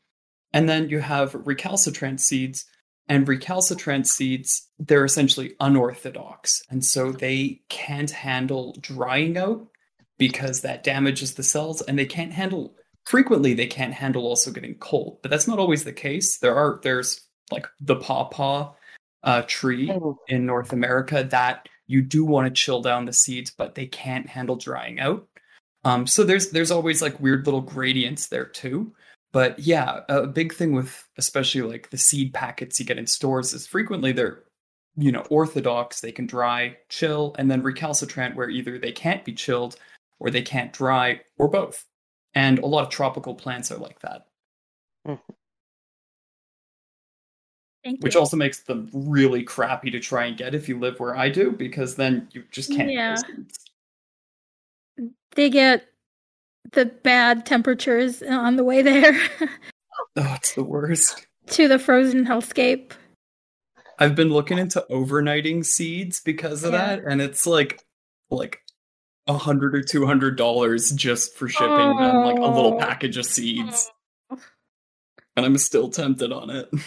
[0.53, 2.65] And then you have recalcitrant seeds,
[3.09, 6.61] and recalcitrant seeds, they're essentially unorthodox.
[6.69, 9.67] And so they can't handle drying out
[10.17, 14.75] because that damages the cells, and they can't handle frequently they can't handle also getting
[14.75, 15.19] cold.
[15.21, 16.37] But that's not always the case.
[16.39, 18.73] There are there's like the pawpaw
[19.23, 20.17] uh, tree Oh.
[20.27, 24.27] in North America that you do want to chill down the seeds, but they can't
[24.27, 25.27] handle drying out.
[25.83, 28.93] Um, so there's there's always like weird little gradients there too.
[29.31, 33.53] But yeah, a big thing with especially like the seed packets you get in stores
[33.53, 34.43] is frequently they're
[34.97, 39.33] you know orthodox, they can dry, chill, and then recalcitrant where either they can't be
[39.33, 39.77] chilled
[40.19, 41.85] or they can't dry or both.
[42.33, 44.27] And a lot of tropical plants are like that,
[47.87, 48.19] Thank which you.
[48.19, 51.51] also makes them really crappy to try and get if you live where I do
[51.51, 52.91] because then you just can't.
[52.91, 53.15] Yeah.
[55.35, 55.87] They get
[56.73, 59.17] the bad temperatures on the way there
[60.17, 61.27] Oh, it's the worst.
[61.51, 62.91] to the frozen hellscape.
[63.99, 66.97] I've been looking into overnighting seeds because of Yeah.
[66.97, 67.81] that, and it's like
[68.29, 68.59] like
[69.27, 72.79] a hundred or two hundred dollars just for shipping them like a little Oh.
[72.79, 73.89] package of seeds.
[74.29, 74.37] Oh.
[75.37, 76.69] And I'm still tempted on it.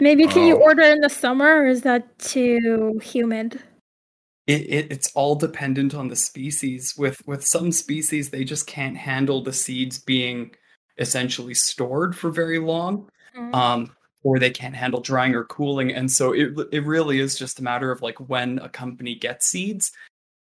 [0.00, 0.62] Maybe can you Oh.
[0.62, 3.60] order in the summer or is that too humid?
[4.46, 6.94] It, it it's all dependent on the species.
[6.98, 10.54] With with some species, they just can't handle the seeds being
[10.98, 13.08] essentially stored for very long.
[13.36, 13.54] Mm.
[13.54, 15.90] um, or they can't handle drying or cooling.
[15.92, 19.46] And so it it really is just a matter of like when a company gets
[19.46, 19.90] seeds,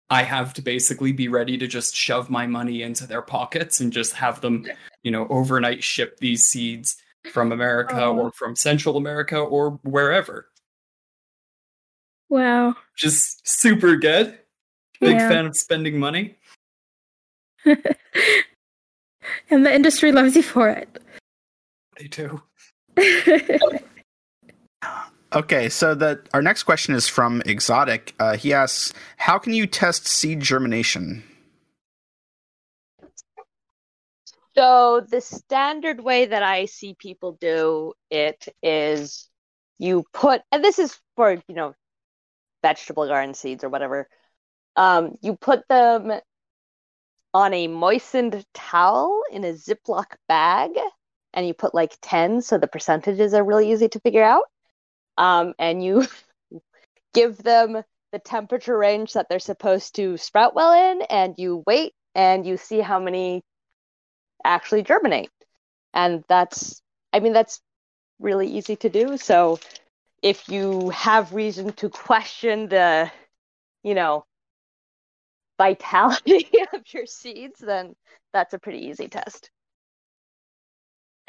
[0.10, 3.92] I have to basically be ready to just shove my money into their pockets and
[3.94, 4.68] just have them,
[5.04, 6.98] you know, overnight ship these seeds
[7.32, 8.18] from America Oh.
[8.18, 10.48] or from Central America or wherever.
[12.30, 12.76] Wow.
[12.98, 14.38] Just super good.
[15.00, 15.30] Big Yeah.
[15.30, 16.38] fan of spending money.
[17.66, 17.86] and
[19.66, 21.02] the industry loves you for it.
[21.98, 22.42] They do.
[25.36, 28.14] Okay, so that our next question is from Exotic.
[28.20, 31.24] Uh, he asks, "How can you test seed germination?"
[34.56, 39.30] So the standard way that I see people do it is
[39.80, 41.74] you put, and this is for, you know,
[42.62, 44.08] vegetable garden seeds or whatever.
[44.76, 46.12] Um, you put them
[47.34, 50.72] on a moistened towel in a Ziploc bag,
[51.34, 54.44] and you put like 10, so the percentages are really easy to figure out.
[55.18, 56.06] Um, and you
[57.14, 61.94] give them the temperature range that they're supposed to sprout well in, and you wait
[62.14, 63.44] and you see how many
[64.44, 65.32] actually germinate.
[65.94, 67.62] And that's, I mean, that's
[68.20, 69.18] really easy to do.
[69.18, 69.60] So
[70.22, 73.12] if you have reason to question the,
[73.84, 74.26] you know,
[75.58, 77.96] vitality of your seeds, then
[78.32, 79.52] that's a pretty easy test.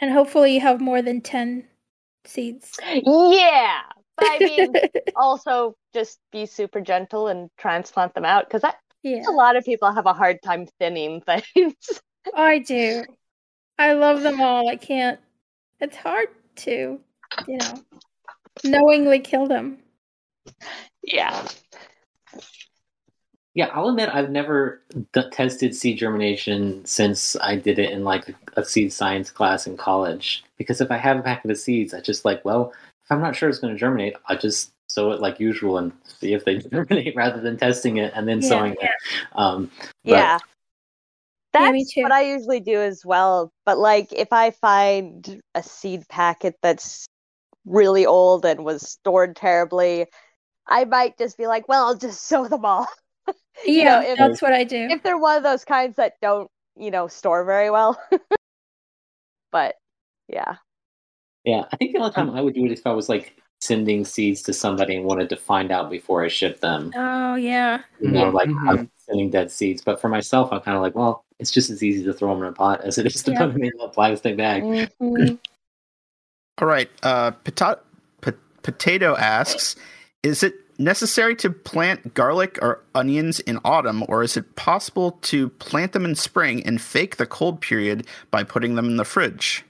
[0.00, 1.68] And hopefully you have more than 10
[2.24, 2.78] seeds.
[2.82, 3.82] Yeah.
[4.16, 4.72] But I mean,
[5.16, 8.62] also just be super gentle and transplant them out because
[9.02, 9.22] yeah.
[9.28, 11.74] a lot of people have a hard time thinning things.
[12.34, 13.04] I do.
[13.78, 14.68] I love them all.
[14.68, 15.18] I can't.
[15.80, 17.00] It's hard to,
[17.48, 17.74] you know,
[18.64, 19.78] knowingly kill them.
[21.02, 21.46] yeah.
[23.56, 24.82] Yeah, I'll admit I've never
[25.12, 29.76] d- tested seed germination since I did it in like a seed science class in
[29.76, 30.42] college.
[30.58, 32.72] Because if I have a packet of seeds, I just like, well,
[33.04, 35.92] if I'm not sure it's going to germinate, I just sow it like usual and
[36.04, 38.90] see if they germinate rather than testing it and then Yeah, sowing it.
[39.34, 39.70] Um,
[40.04, 40.38] but- Yeah.
[41.54, 42.02] Yeah, me That's too.
[42.02, 43.52] what I usually do as well.
[43.64, 47.06] But like if I find a seed packet that's
[47.64, 50.06] really old and was stored terribly,
[50.66, 52.86] I might just be like, well, I'll just sow them all.
[53.66, 54.88] Yeah, know, if- that's what I do.
[54.90, 57.98] if they're one of those kinds that don't, you know, store very well.
[59.52, 59.76] but
[60.28, 60.56] yeah.
[61.44, 63.08] Yeah, I think the only um, time I would do it is if I was
[63.08, 66.92] like sending seeds to somebody and wanted to find out before I ship them.
[66.94, 67.80] oh, yeah.
[68.00, 68.68] You know, like Mhm.
[68.68, 69.82] I'm sending dead seeds.
[69.82, 72.42] But for myself, I'm kind of like, well, it's just as easy to throw them
[72.42, 73.38] in a pot as it is to Yeah.
[73.38, 74.62] put them in a plastic bag.
[74.62, 75.38] Mhm.
[76.60, 76.90] All right.
[77.02, 77.80] Uh, Pota-
[78.20, 78.30] P-
[78.62, 79.76] Potato asks
[80.22, 85.48] Is it necessary to plant garlic or onions in autumn, or is it possible to
[85.50, 89.64] plant them in spring and fake the cold period by putting them in the fridge?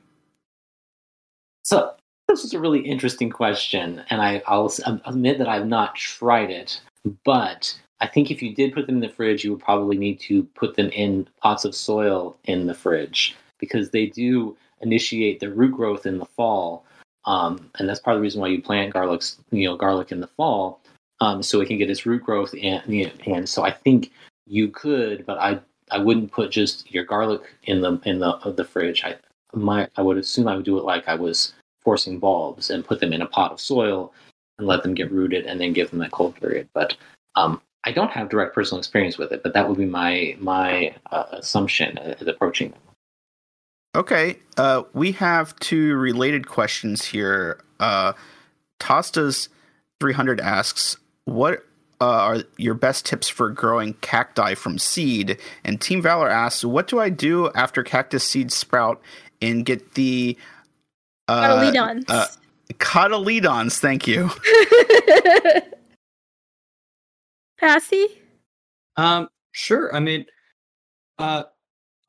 [1.63, 1.95] So
[2.29, 4.73] this is a really interesting question, and I, I'll
[5.07, 6.81] admit that I've not tried it.
[7.25, 10.21] But I think if you did put them in the fridge, you would probably need
[10.21, 15.51] to put them in pots of soil in the fridge because they do initiate the
[15.51, 16.85] root growth in the fall,
[17.27, 20.21] um, and that's part of the reason why you plant garlics, you know, garlic in
[20.21, 20.81] the fall,
[21.21, 22.55] um, so it can get its root growth.
[22.61, 24.11] And, you know, and so I think
[24.47, 25.61] you could, but I
[25.91, 29.05] I wouldn't put just your garlic in the in the the fridge.
[29.05, 29.17] I
[29.55, 31.53] my I would assume I would do it like I was
[31.85, 34.13] forcing bulbs and put them in a pot of soil
[34.59, 36.69] and let them get rooted and then give them that cold period.
[36.75, 36.97] But
[37.35, 40.95] um, I don't have direct personal experience with it, but that would be my my
[41.11, 42.81] uh, assumption as approaching them.
[43.95, 44.39] Okay.
[44.57, 47.61] Uh, we have two related questions here.
[47.79, 48.13] Uh,
[48.81, 49.49] Tostas
[50.01, 51.65] 300 asks, What
[52.01, 55.39] uh, are your best tips for growing cacti from seed?
[55.63, 59.01] And Team Valor asks, What do I do after cactus seeds sprout
[59.41, 60.41] and get the uh,
[61.29, 62.05] Cotyledons.
[62.09, 62.27] uh,
[62.75, 63.79] cotyledons?
[63.79, 64.31] Thank you.
[67.59, 68.09] Passi?
[68.97, 69.95] Um, sure.
[69.95, 70.27] I mean,
[71.19, 71.45] uh,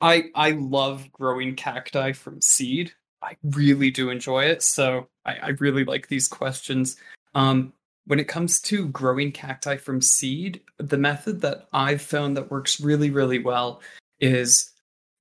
[0.01, 2.91] I I love growing cacti from seed.
[3.21, 4.61] I really do enjoy it.
[4.61, 6.97] So I, I really like these questions.
[7.33, 7.73] Um,
[8.05, 12.79] when it comes to growing cacti from seed, the method that I've found that works
[12.79, 13.81] really, really well
[14.19, 14.71] is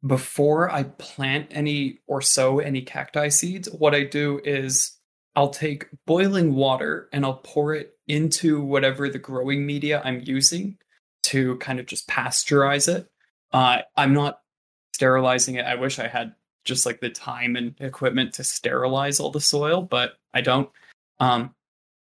[0.06, 4.98] before I plant any or sow any cacti seeds, what I do is
[5.34, 10.76] I'll take boiling water and I'll pour it into whatever the growing media I'm using
[11.24, 13.08] to kind of just pasteurize it.
[13.52, 14.40] Uh, I'm not
[14.94, 15.64] sterilizing it.
[15.64, 19.82] I wish I had just like the time and equipment to sterilize all the soil,
[19.82, 20.68] but I don't.
[21.18, 21.54] Um,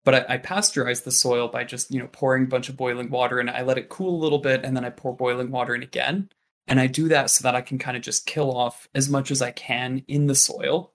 [0.04, 3.10] but I, I pasteurize the soil by just you know pouring a bunch of boiling
[3.10, 5.73] water and I let it cool a little bit, and then I pour boiling water
[5.76, 6.30] in again.
[6.68, 9.32] And I do that so that I can kind of just kill off as much
[9.32, 10.94] as I can in the soil.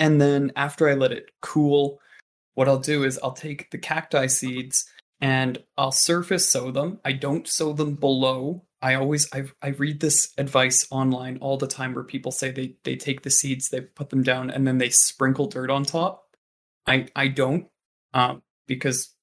[0.00, 2.00] And then after I let it cool,
[2.54, 4.86] what I'll do is I'll take the cacti seeds
[5.20, 6.98] and I'll surface sow them.
[7.04, 8.64] I don't sow them below.
[8.82, 12.74] I always I I read this advice online all the time where people say they
[12.82, 16.24] they take the seeds, they put them down, and then they sprinkle dirt on top.
[16.86, 17.68] I I don't,
[18.12, 19.14] um, because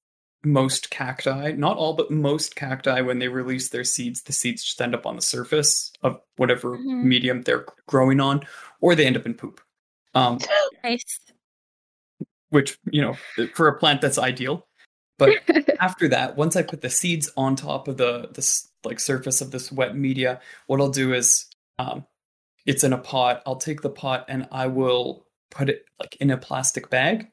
[0.46, 4.82] most cacti, not all, but most cacti, when they release their seeds, the seeds just
[4.82, 7.04] end up on the surface of whatever Mhm.
[7.04, 8.46] medium they're growing on,
[8.80, 9.60] or they end up in poop.
[10.16, 10.40] Um,
[10.84, 11.20] Nice.
[12.50, 13.16] which you know
[13.54, 14.68] for a plant that's ideal
[15.20, 15.30] but
[15.80, 19.52] after that once i put the seeds on top of the this like surface of
[19.52, 21.46] this wet media what i'll do is
[21.78, 22.04] um
[22.66, 26.32] it's in a pot i'll take the pot and i will put it like in
[26.32, 27.28] a plastic bag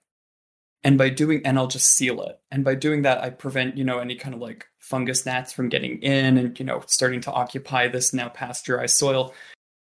[0.86, 3.84] and by doing and i'll just seal it and by doing that i prevent you
[3.84, 7.32] know any kind of like fungus gnats from getting in and you know starting to
[7.32, 9.34] occupy this now pasteurized soil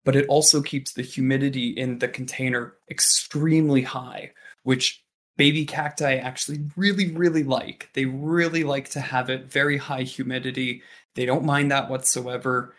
[0.04, 4.30] but it also keeps the humidity in the container extremely high
[4.62, 5.02] which
[5.40, 7.88] baby cacti actually really, really like.
[7.94, 10.82] They really like to have it very high humidity.
[11.14, 12.74] They don't mind that whatsoever.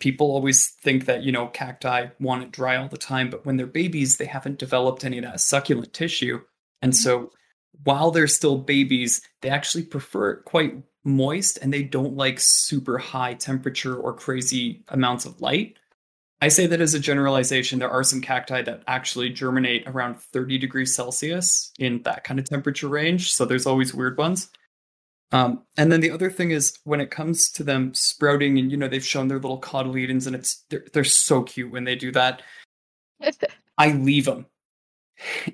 [0.00, 3.58] people always think that, you know, cacti want it dry all the time, but when
[3.58, 6.40] they're babies, they haven't developed any of that succulent tissue.
[6.80, 7.32] And so
[7.84, 10.74] while they're still babies, they actually prefer it quite
[11.04, 15.78] moist and they don't like super high temperature or crazy amounts of light.
[16.42, 17.78] I say that as a generalization.
[17.78, 22.46] There are some cacti that actually germinate around 30 degrees Celsius in that kind of
[22.46, 23.32] temperature range.
[23.32, 24.50] So there's always weird ones.
[25.32, 28.76] Um, and then the other thing is when it comes to them sprouting, and you
[28.76, 32.12] know they've shown their little cotyledons, and it's they're, they're so cute when they do
[32.12, 32.42] that.
[33.78, 34.46] I leave them,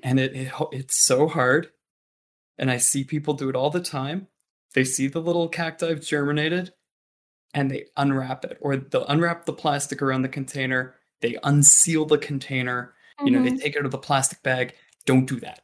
[0.03, 1.69] and it, it it's so hard.
[2.57, 4.27] And I see people do it all the time.
[4.73, 6.73] They see the little cacti germinated,
[7.53, 10.95] and they unwrap it, or they'll unwrap the plastic around the container.
[11.21, 12.93] They unseal the container.
[13.23, 13.61] You know, they Mhm.
[13.61, 14.75] take it out of the plastic bag.
[15.05, 15.61] Don't do that.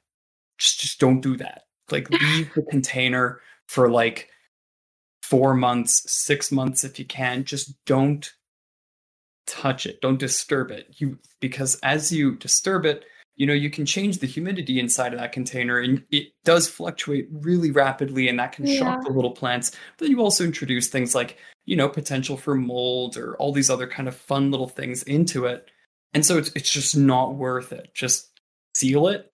[0.58, 1.68] Just just don't do that.
[1.90, 2.10] Like
[2.46, 4.30] leave the container for like
[5.24, 7.44] four months, six months if you can.
[7.44, 8.32] Just don't
[9.48, 10.02] touch it.
[10.02, 10.96] Don't disturb it.
[11.00, 13.06] You because as you disturb it,
[13.40, 17.28] you know, you can change the humidity inside of that container and it does fluctuate
[17.32, 19.72] really rapidly and that can shock the little plants.
[19.98, 23.88] But you also introduce things like, you know, potential for mold or all these other
[23.88, 25.72] kind of fun little things into it.
[26.14, 27.92] And so it's it's just not worth it.
[27.94, 28.28] Just
[28.76, 29.32] seal it,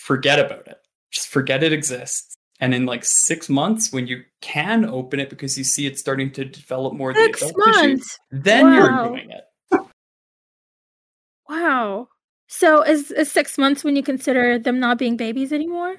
[0.00, 0.76] forget about it.
[1.10, 2.34] Just forget it exists.
[2.60, 6.30] And in like six months, when you can open it because you see it's starting
[6.32, 8.18] to develop more of the Six adult tissue, months.
[8.30, 8.74] then Wow.
[8.74, 9.44] you're doing it.
[11.48, 12.08] Wow.
[12.52, 15.98] So is, is six months when you consider them not being babies anymore?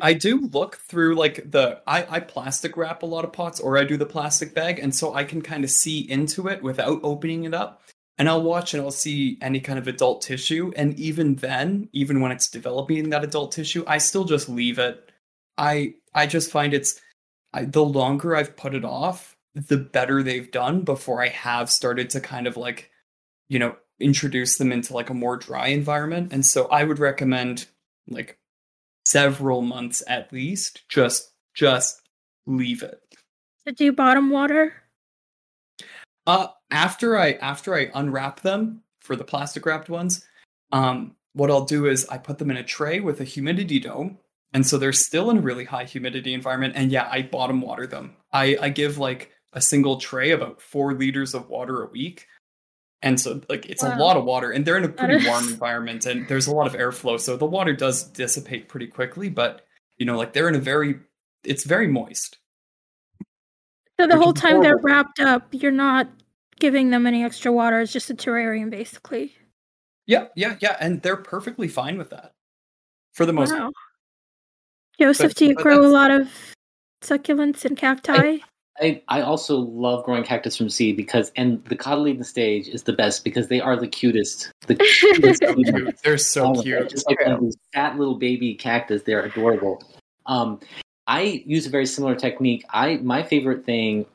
[0.00, 3.76] I do look through like the I, I plastic wrap a lot of pots or
[3.76, 7.00] I do the plastic bag and so I can kind of see into it without
[7.02, 7.82] opening it up
[8.16, 12.22] and I'll watch and I'll see any kind of adult tissue and even then even
[12.22, 15.12] when it's developing that adult tissue I still just leave it
[15.58, 16.98] I I just find it's
[17.52, 22.08] I, the longer I've put it off the better they've done before I have started
[22.10, 22.90] to kind of like
[23.50, 26.32] you know introduce them into like a more dry environment.
[26.32, 27.66] And so I would recommend
[28.08, 28.38] like
[29.04, 32.00] several months at least just just
[32.46, 33.00] leave it.
[33.66, 34.74] So do you bottom water?
[36.28, 40.24] uh after i after i unwrap them for the plastic wrapped ones
[40.70, 44.18] um what i'll do is i put them in a tray with a humidity dome.
[44.54, 46.74] And so they're still in a really high humidity environment.
[46.76, 48.14] And yeah i bottom water them.
[48.32, 52.26] I i give like a single tray about four liters of water a week
[53.02, 56.04] and so like it's a lot of water and they're in a pretty warm environment
[56.06, 59.64] and there's a lot of airflow so the water does dissipate pretty quickly but
[59.98, 60.98] you know like they're in a very
[61.44, 62.38] it's very moist
[64.00, 66.08] So the whole time they're wrapped up, you're not
[66.60, 67.80] giving them any extra water.
[67.80, 69.32] It's just a terrarium, basically.
[70.06, 72.32] yeah yeah yeah and they're perfectly fine with that
[73.14, 73.72] for the most Wow.
[75.00, 76.28] Joseph, But- do you grow a lot of
[77.02, 78.12] succulents and cacti?
[78.12, 78.40] I,
[78.80, 82.92] I I also love growing cactus from seed because and the cotyledon stage is the
[82.92, 84.50] best because they are the cutest.
[84.66, 84.74] The
[85.12, 85.98] cutest of them cute.
[86.02, 86.62] They're so all.
[86.62, 86.90] cute.
[86.90, 89.82] Just like one these fat little baby cactus, they're adorable.
[90.26, 90.60] Um,
[91.06, 92.64] I use a very similar technique.
[92.70, 94.06] I my favorite thing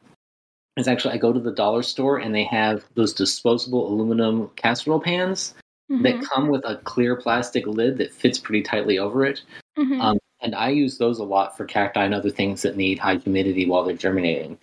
[0.78, 5.00] is actually I go to the dollar store and they have those disposable aluminum casserole
[5.00, 5.54] pans
[5.92, 9.42] Mhm, that come with a clear plastic lid that fits pretty tightly over it.
[9.78, 10.00] mhm.
[10.02, 13.16] Um, and I use those a lot for cacti and other things that need high
[13.16, 14.58] humidity while they're germinating.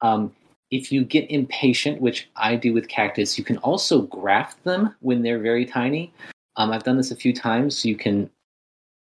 [0.00, 0.32] Um,
[0.70, 5.22] if you get impatient, which I do with cactus, you can also graft them when
[5.22, 6.12] they're very tiny.
[6.56, 7.78] Um, I've done this a few times.
[7.78, 8.30] So you can,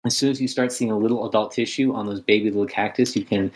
[0.06, 3.16] as soon as you start seeing a little adult tissue on those baby little cactus,
[3.16, 3.52] you can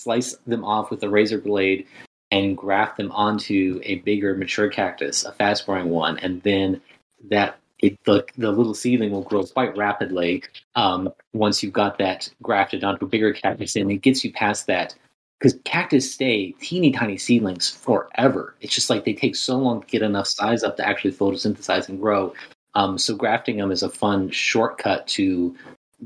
[0.00, 1.86] slice them off with a razor blade
[2.30, 6.80] and graft them onto a bigger mature cactus, a fast growing one, and then
[7.28, 10.42] that it, the the little seedling will grow quite rapidly
[10.74, 14.66] um, once you've got that grafted onto a bigger cactus, and it gets you past
[14.66, 14.94] that
[15.38, 18.54] because cactus stay teeny tiny seedlings forever.
[18.60, 21.88] It's just like they take so long to get enough size up to actually photosynthesize
[21.88, 22.32] and grow.
[22.74, 25.54] Um, so grafting them is a fun shortcut to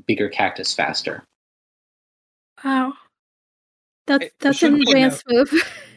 [0.07, 1.25] bigger cactus faster.
[2.65, 2.95] Wow.
[4.07, 5.53] That's I- I that's an advanced move.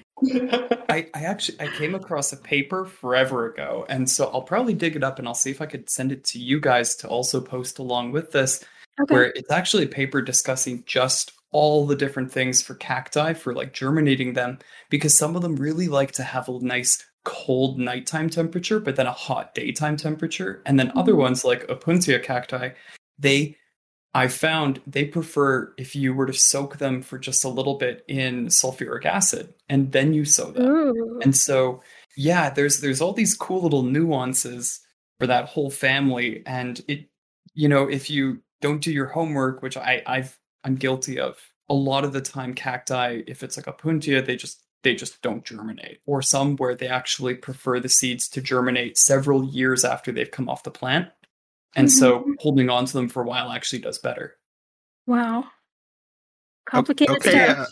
[0.90, 4.96] I, I actually I came across a paper forever ago, and so I'll probably dig
[4.96, 7.42] it up and I'll see if I could send it to you guys to also
[7.42, 8.64] post along with this,
[9.02, 9.14] Okay.
[9.14, 13.74] where it's actually a paper discussing just all the different things for cacti for like
[13.74, 14.60] germinating them,
[14.90, 19.08] because some of them really like to have a nice cold nighttime temperature, but then
[19.08, 21.18] a hot daytime temperature, and then other Mhm.
[21.20, 22.70] ones like Opuntia cacti,
[23.18, 23.56] they
[24.14, 28.06] I found they prefer if you were to soak them for just a little bit
[28.08, 30.66] in sulfuric acid and then you sow them.
[30.66, 31.20] Ooh.
[31.24, 31.82] And so,
[32.16, 34.82] yeah, there's there's all these cool little nuances
[35.20, 37.10] for that whole family, and it,
[37.54, 41.38] you know, if you don't do your homework, which I I've I'm guilty of,
[41.70, 45.46] a lot of the time cacti, if it's like Opuntia, they just they just don't
[45.46, 50.30] germinate, or some where they actually prefer the seeds to germinate several years after they've
[50.30, 51.10] come off the plant.
[51.76, 54.36] And so holding on to them for a while actually does better.
[55.08, 55.46] Wow.
[56.66, 57.68] Complicated okay, stuff.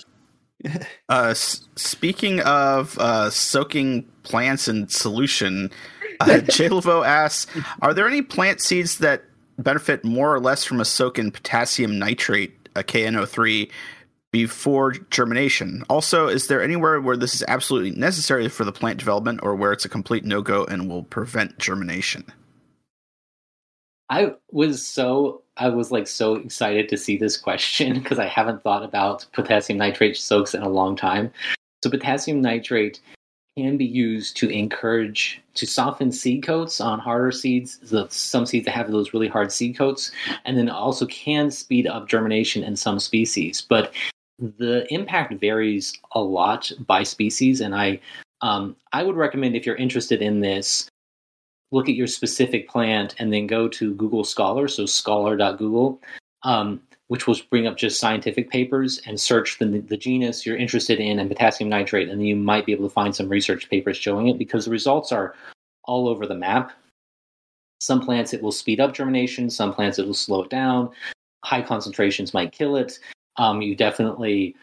[0.65, 0.79] uh,
[1.09, 5.71] uh, speaking of uh, soaking plants in solution,
[6.19, 6.69] uh, J.
[6.69, 9.23] Laveau asks Are there any plant seeds that
[9.57, 13.69] benefit more or less from a soak in potassium nitrate, a KNO3,
[14.31, 15.83] before germination?
[15.89, 19.71] Also, is there anywhere where this is absolutely necessary for the plant development or where
[19.71, 22.25] it's a complete no go and will prevent germination?
[24.11, 28.61] I was so I was like so excited to see this question because I haven't
[28.61, 31.31] thought about potassium nitrate soaks in a long time.
[31.83, 32.99] So potassium nitrate
[33.57, 37.79] can be used to encourage to soften seed coats on harder seeds.
[37.85, 40.11] So some seeds that have those really hard seed coats,
[40.45, 43.61] and then also can speed up germination in some species.
[43.61, 43.93] But
[44.39, 47.99] the impact varies a lot by species, and I
[48.41, 50.89] um, I would recommend if you're interested in this,
[51.71, 56.01] look at your specific plant and then go to Google Scholar, so scholar.google,
[56.43, 60.99] um, which will bring up just scientific papers and search the, the genus you're interested
[60.99, 64.27] in and potassium nitrate, and you might be able to find some research papers showing
[64.27, 65.35] it because the results are
[65.85, 66.71] all over the map.
[67.79, 70.91] Some plants it will speed up germination, some plants it will slow it down.
[71.43, 72.99] High concentrations might kill it.
[73.37, 74.55] Um, you definitely,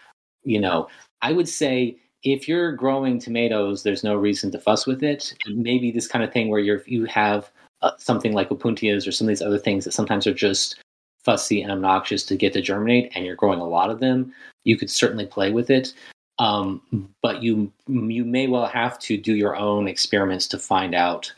[0.45, 0.89] you know,
[1.21, 1.99] I would say
[2.33, 5.35] if you're growing tomatoes, there's no reason to fuss with it.
[5.47, 7.51] Maybe this kind of thing where you're you have
[7.83, 10.81] uh, something like opuntias or some of these other things that sometimes are just
[11.25, 14.33] fussy and obnoxious to get to germinate, and you're growing a lot of them.
[14.65, 15.93] You could certainly play with it,
[16.39, 16.83] um,
[17.23, 21.33] but you you may well have to do your own experiments to find out.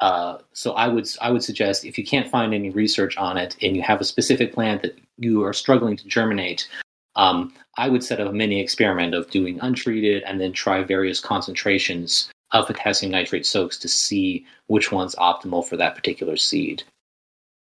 [0.00, 3.56] Uh, so I would I would suggest if you can't find any research on it
[3.62, 6.68] and you have a specific plant that you are struggling to germinate,
[7.16, 11.20] um, I would set up a mini experiment of doing untreated and then try various
[11.20, 16.82] concentrations of potassium nitrate soaks to see which one's optimal for that particular seed.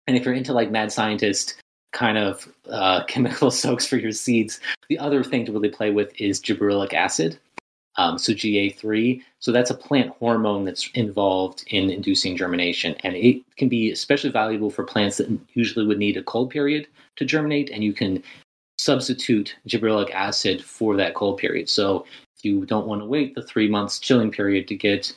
[0.08, 1.56] And if you're into like mad scientist
[1.94, 4.60] kind of uh, chemical soaks for your seeds,
[4.90, 7.40] the other thing to really play with is gibberellic acid.
[7.98, 9.22] Um, so GA3.
[9.40, 14.32] So that's a plant hormone that's involved in inducing germination, and it can be especially
[14.32, 18.22] valuable for plants that usually would need a cold period to germinate, and you can
[18.78, 21.70] substitute gibberellic acid for that cold period.
[21.70, 22.06] So
[22.38, 25.14] if you don't want to wait the three months chilling period to get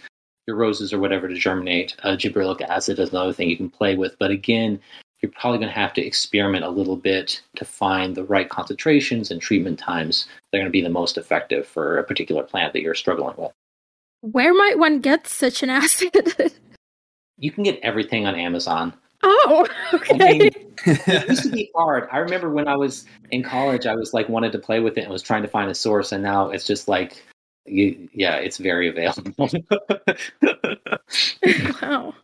[0.46, 3.96] your roses or whatever to germinate, uh, gibberellic acid is another thing you can play
[3.96, 4.18] with.
[4.18, 4.80] But again,
[5.20, 9.30] you're probably going to have to experiment a little bit to find the right concentrations
[9.30, 12.72] and treatment times that are going to be the most effective for a particular plant
[12.72, 13.52] that you're struggling with.
[14.20, 16.52] Where might one get such an acid?
[17.38, 18.92] You can get everything on Amazon.
[19.22, 20.14] Oh, okay.
[20.24, 20.50] I mean,
[20.86, 22.08] it used to be hard.
[22.10, 25.02] I remember when I was in college, I was like wanted to play with it
[25.02, 27.22] and was trying to find a source, and now it's just like,
[27.66, 29.50] you, yeah, it's very available.
[31.82, 32.14] wow.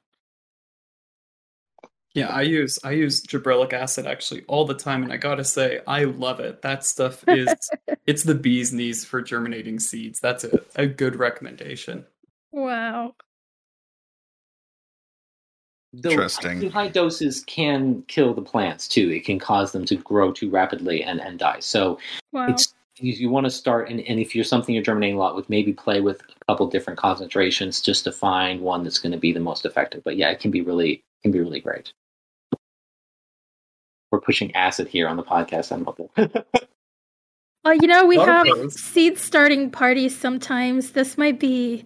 [2.14, 5.80] Yeah, I use I use gibberellic acid actually all the time, and I gotta say
[5.86, 6.62] I love it.
[6.62, 7.52] That stuff is
[8.06, 10.20] it's the bee's knees for germinating seeds.
[10.20, 12.06] That's a, a good recommendation.
[12.52, 13.16] Wow.
[16.02, 16.60] Though Interesting.
[16.60, 19.10] Too high doses can kill the plants too.
[19.10, 21.60] It can cause them to grow too rapidly and, and die.
[21.60, 21.98] So
[22.32, 22.46] Wow.
[22.48, 25.34] it's you, you want to start and, and if you're something you're germinating a lot
[25.36, 29.18] with, maybe play with a couple different concentrations just to find one that's going to
[29.18, 30.02] be the most effective.
[30.04, 31.92] But yeah, it can be really can be really great.
[34.10, 35.72] We're pushing acid here on the podcast.
[35.72, 36.46] I love it.
[37.64, 38.80] Well, you know, we Lot of have pros.
[38.80, 40.92] seed starting parties sometimes.
[40.92, 41.84] This might be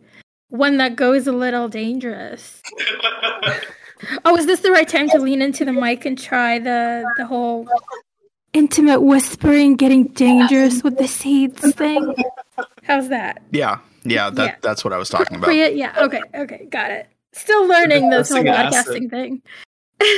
[0.48, 2.60] one that goes a little dangerous.
[4.24, 7.26] Oh, is this the right time to lean into the mic and try the the
[7.26, 7.66] whole
[8.52, 12.14] intimate whispering getting dangerous with the seeds thing?
[12.84, 13.42] How's that?
[13.50, 14.54] Yeah, yeah, that Yeah.
[14.62, 15.46] that's what I was talking about.
[15.46, 15.70] Priya?
[15.70, 17.08] Yeah, okay, okay, got it.
[17.32, 19.10] Still learning this whole podcasting acid.
[19.10, 19.42] thing.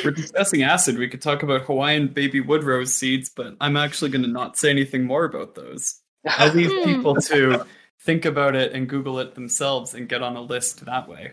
[0.04, 0.98] We're discussing acid.
[0.98, 4.58] We could talk about Hawaiian baby wood rose seeds, but I'm actually going to not
[4.58, 6.00] say anything more about those.
[6.26, 6.84] I'll leave Hmm.
[6.84, 7.64] people to
[8.04, 11.32] think about it and Google it themselves and get on a list that way.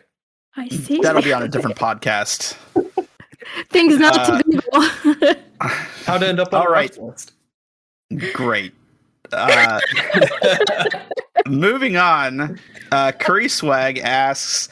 [0.57, 0.99] I see.
[0.99, 2.55] That'll be on a different podcast.
[3.69, 5.35] Things not Uh, to Google.
[6.05, 6.97] How to end up on All a right.
[7.01, 7.31] list.
[8.33, 8.73] Great.
[9.31, 9.79] Uh,
[11.47, 12.59] moving on,
[12.91, 14.69] uh, Curry Swag asks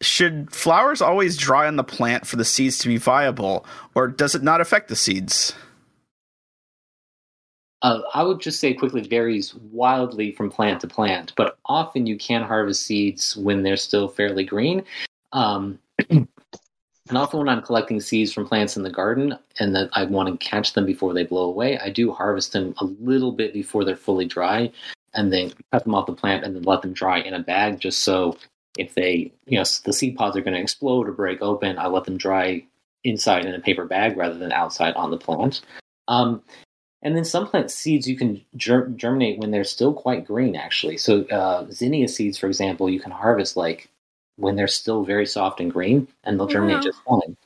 [0.00, 3.64] Should flowers always dry on the plant for the seeds to be viable,
[3.94, 5.54] or does it not affect the seeds?
[7.82, 12.06] Uh, I would just say quickly it varies wildly from plant to plant, but often
[12.06, 14.82] you can harvest seeds when they're still fairly green.
[15.32, 15.78] Um,
[16.10, 16.28] and
[17.14, 20.46] often when I'm collecting seeds from plants in the garden and that I want to
[20.46, 23.96] catch them before they blow away, I do harvest them a little bit before they're
[23.96, 24.70] fully dry.
[25.14, 27.80] and then cut them off the plant and then let them dry in a bag
[27.80, 28.36] just so
[28.78, 31.88] if they, you know, the seed pods are going to explode or break open, I
[31.88, 32.64] let them dry
[33.04, 35.62] inside in a paper bag rather than outside on the plant.
[36.06, 36.42] Um,
[37.02, 40.98] and then some plant seeds you can ger- germinate when they're still quite green, actually.
[40.98, 43.88] So uh, zinnia seeds, for example, you can harvest like
[44.38, 46.82] when they're still very soft and green, and they'll germinate Wow.
[46.82, 47.36] just fine.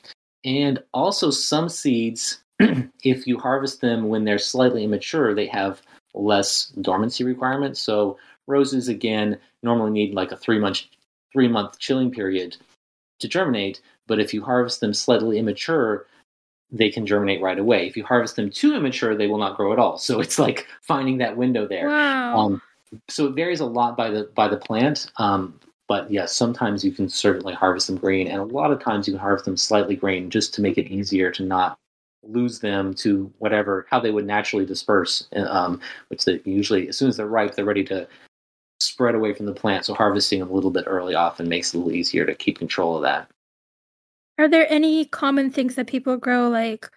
[0.45, 2.43] And also, some seeds,
[3.03, 5.81] if you harvest them when they're slightly immature, they have
[6.13, 7.79] less dormancy requirements.
[7.81, 8.17] So
[8.47, 10.83] roses, again, normally need like a three month
[11.31, 12.57] three month chilling period
[13.19, 13.81] to germinate.
[14.05, 16.05] But if you harvest them slightly immature,
[16.71, 17.87] they can germinate right away.
[17.87, 19.97] If you harvest them too immature, they will not grow at all.
[19.97, 21.87] So it's like finding that window there.
[21.87, 22.37] Wow.
[22.37, 22.61] Um,
[23.09, 25.11] so it varies a lot by the by the plant.
[25.17, 29.07] Um, but yes, sometimes you can certainly harvest them green, and a lot of times
[29.07, 31.77] you can harvest them slightly green just to make it easier to not
[32.23, 35.27] lose them to whatever how they would naturally disperse.
[35.35, 38.07] Um, which they usually, as soon as they're ripe, they're ready to
[38.79, 39.85] spread away from the plant.
[39.85, 42.59] So harvesting them a little bit early often makes it a little easier to keep
[42.59, 43.29] control of that.
[44.37, 46.89] Are there any common things that people grow like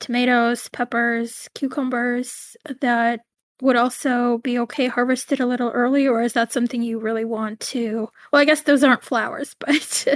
[0.00, 3.20] tomatoes, peppers, cucumbers that
[3.60, 7.60] would also be okay harvested a little early or is that something you really want
[7.60, 10.06] to Well, I guess those aren't flowers, but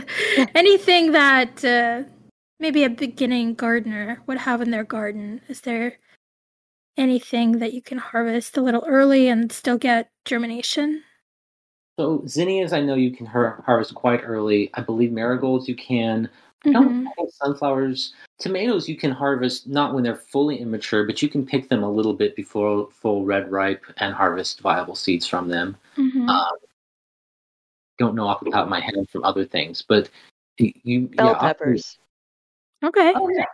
[0.55, 2.09] anything that uh,
[2.59, 5.41] maybe a beginning gardener would have in their garden.
[5.49, 5.99] Is there
[6.97, 11.03] anything that you can harvest a little early and still get germination?
[11.99, 14.71] So zinnias, I know you can har- harvest quite early.
[14.75, 16.29] I believe marigolds you can.
[16.67, 17.31] I don't Mhm.
[17.33, 18.15] sunflowers.
[18.39, 21.91] Tomatoes you can harvest not when they're fully immature, but you can pick them a
[21.91, 25.77] little bit before full red ripe and harvest viable seeds from them.
[25.97, 26.29] Mhm.
[26.29, 26.57] Um,
[27.99, 30.11] don't know off the top of my head from other things, but
[30.59, 31.99] you, you Bell yeah, often- peppers.
[32.83, 33.45] okay, Oh yeah,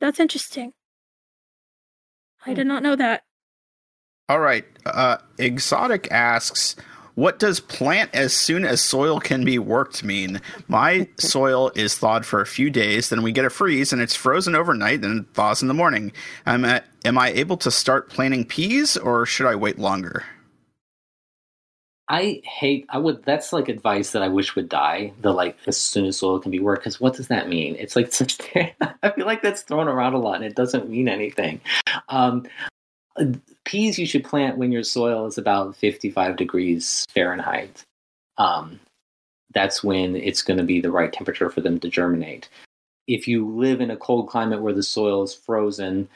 [0.00, 0.72] that's interesting.
[2.46, 3.24] I did not know that.
[4.28, 4.64] All right.
[4.86, 6.76] Uh, Exotic asks,
[7.14, 10.40] what does plant as soon as soil can be worked mean?
[10.68, 14.14] My soil is thawed for a few days, then we get a freeze and it's
[14.14, 16.12] frozen overnight, then thaws in the morning.
[16.46, 20.24] Am I, am I able to start planting peas or should I wait longer?
[22.08, 22.84] I hate.
[22.90, 23.24] I would.
[23.24, 25.12] That's like advice that I wish would die.
[25.22, 26.82] The like as soon as soil can be worked.
[26.82, 27.76] Because what does that mean?
[27.76, 28.38] It's like such.
[28.54, 31.62] I feel like that's thrown around a lot, and it doesn't mean anything.
[32.10, 32.46] Um,
[33.64, 37.82] peas you should plant when your soil is about fifty-five degrees Fahrenheit.
[38.38, 38.80] Um,
[39.52, 42.48] that's when it's going to be the right temperature for them to germinate.
[43.06, 46.08] If you live in a cold climate where the soil is frozen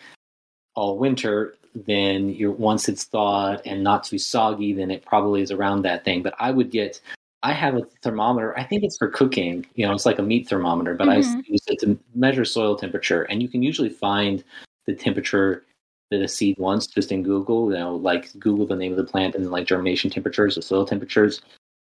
[0.74, 5.50] all winter, then you're once it's thawed and not too soggy, then it probably is
[5.52, 6.22] around that thing.
[6.22, 7.00] But I would get
[7.44, 8.58] I have a thermometer.
[8.58, 9.64] I think it's for cooking.
[9.74, 11.46] You know, it's like a meat thermometer, but I Mhm.
[11.46, 14.42] use it to measure soil temperature, and you can usually find
[14.86, 15.64] the temperature
[16.12, 17.70] a seed wants just in Google.
[17.72, 20.86] You know, like Google the name of the plant and like germination temperatures or soil
[20.86, 21.40] temperatures.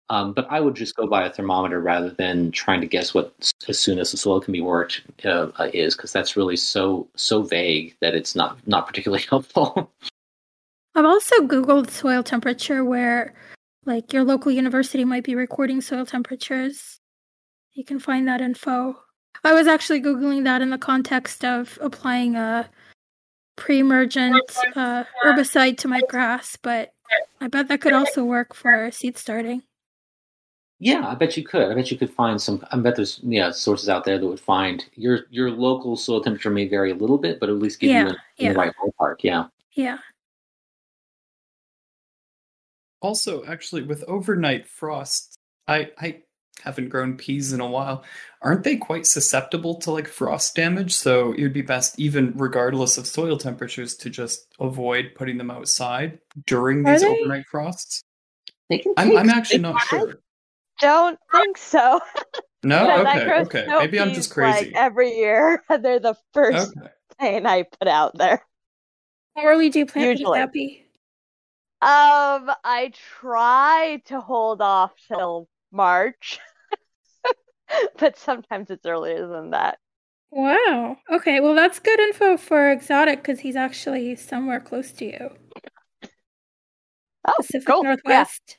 [0.09, 3.53] Um, but I would just go by a thermometer rather than trying to guess what
[3.69, 7.09] as soon as the soil can be worked uh, uh, is, because that's really so
[7.17, 9.91] so vague that it's not not particularly helpful.
[10.95, 13.35] I've also Googled soil temperature where,
[13.85, 17.01] like, your local university might be recording soil temperatures.
[17.75, 18.97] You can find that info.
[19.45, 22.71] I was actually Googling that in the context of applying a
[23.57, 24.37] pre emergent
[24.77, 26.93] uh, herbicide to my grass, but
[27.41, 29.63] I bet that could also work for seed starting.
[30.79, 31.71] Yeah, I bet you could.
[31.71, 32.65] I bet you could find some.
[32.71, 36.51] I bet there's yeah sources out there that would find your your local soil temperature
[36.51, 38.53] may vary a little bit, but at least give Yeah, you in, in yeah.
[38.53, 39.17] the right ballpark.
[39.23, 39.47] Yeah.
[39.73, 39.99] Yeah.
[43.01, 45.37] Also, actually, with overnight frosts,
[45.67, 46.23] I I
[46.63, 48.05] haven't grown peas in a while.
[48.43, 50.95] Aren't they quite susceptible to like frost damage?
[50.95, 56.19] So it'd be best, even regardless of soil temperatures, to just avoid putting them outside
[56.47, 57.09] during these they?
[57.09, 58.03] overnight frosts.
[58.69, 58.95] They can.
[58.97, 60.21] I'm I'm actually they- not sure.
[60.81, 62.01] Don't think so.
[62.63, 63.65] No, okay, okay.
[63.65, 64.67] snow Maybe I'm just crazy.
[64.67, 66.89] Like every year, they're the first Okay.
[67.19, 68.45] thing I put out there.
[69.37, 70.39] How early do you plant these, Usually.
[70.41, 70.81] Zappy?
[71.83, 76.39] Um, I try to hold off till March,
[77.99, 79.79] but sometimes it's earlier than that.
[80.31, 80.97] Wow.
[81.11, 85.31] Okay, well, that's good info for Exotic because he's actually somewhere close to you.
[87.27, 87.83] Oh, Pacific cool.
[87.83, 87.89] Yeah.
[87.91, 88.59] Northwest.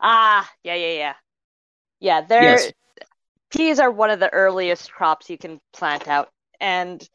[0.00, 1.14] Ah, yeah, yeah, yeah.
[2.00, 2.72] Yeah, they're Yes.
[3.50, 6.30] peas are one of the earliest crops you can plant out.
[6.60, 7.06] And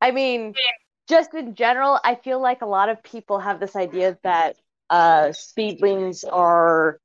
[0.00, 0.54] I mean,
[1.08, 4.56] just in general, I feel like a lot of people have this idea that
[4.90, 6.98] uh seedlings are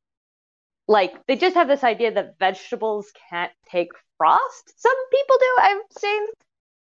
[0.87, 4.73] like they just have this idea that vegetables can't take frost.
[4.77, 6.25] Some people do, I've seen.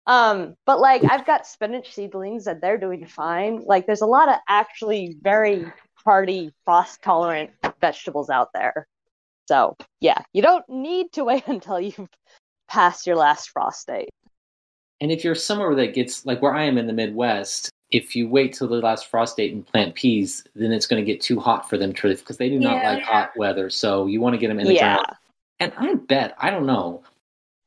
[0.07, 3.61] Um, but like I've got spinach seedlings and they're doing fine.
[3.65, 5.65] Like there's a lot of actually very
[5.95, 8.87] hardy frost tolerant vegetables out there.
[9.47, 12.09] So yeah, you don't need to wait until you've
[12.67, 14.09] passed your last frost date.
[15.01, 18.27] And if you're somewhere that gets like where I am in the Midwest, if you
[18.27, 21.39] wait till the last frost date and plant peas, then it's going to get too
[21.39, 22.93] hot for them to because they do not Yeah.
[22.93, 23.69] like hot weather.
[23.69, 24.95] So you want to get them in the Yeah.
[24.95, 25.17] ground.
[25.59, 27.03] And I bet I don't know.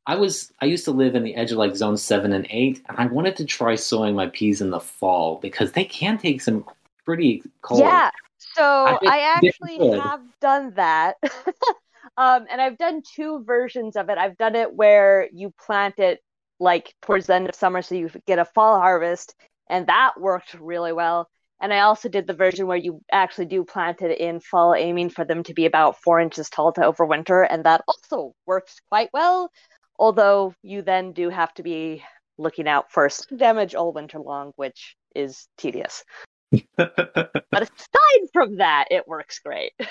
[0.06, 2.82] I was I used to live in the edge of like zone seven and eight,
[2.88, 6.40] and I wanted to try sowing my peas in the fall because they can take
[6.40, 6.64] some
[7.04, 7.80] pretty cold.
[7.80, 8.10] Yeah.
[8.38, 11.16] So I I actually have done that.
[12.16, 14.18] um, and I've done two versions of it.
[14.18, 16.20] I've done it where you plant it
[16.60, 19.34] like towards the end of summer so you get a fall harvest,
[19.68, 21.28] and that worked really well.
[21.60, 25.10] And I also did the version where you actually do plant it in fall, aiming
[25.10, 29.08] for them to be about four inches tall to overwinter, and that also works quite
[29.12, 29.50] well.
[29.98, 32.02] Although you then do have to be
[32.36, 36.04] looking out for damage all winter long, which is tedious.
[36.76, 39.72] But aside from that, it works great.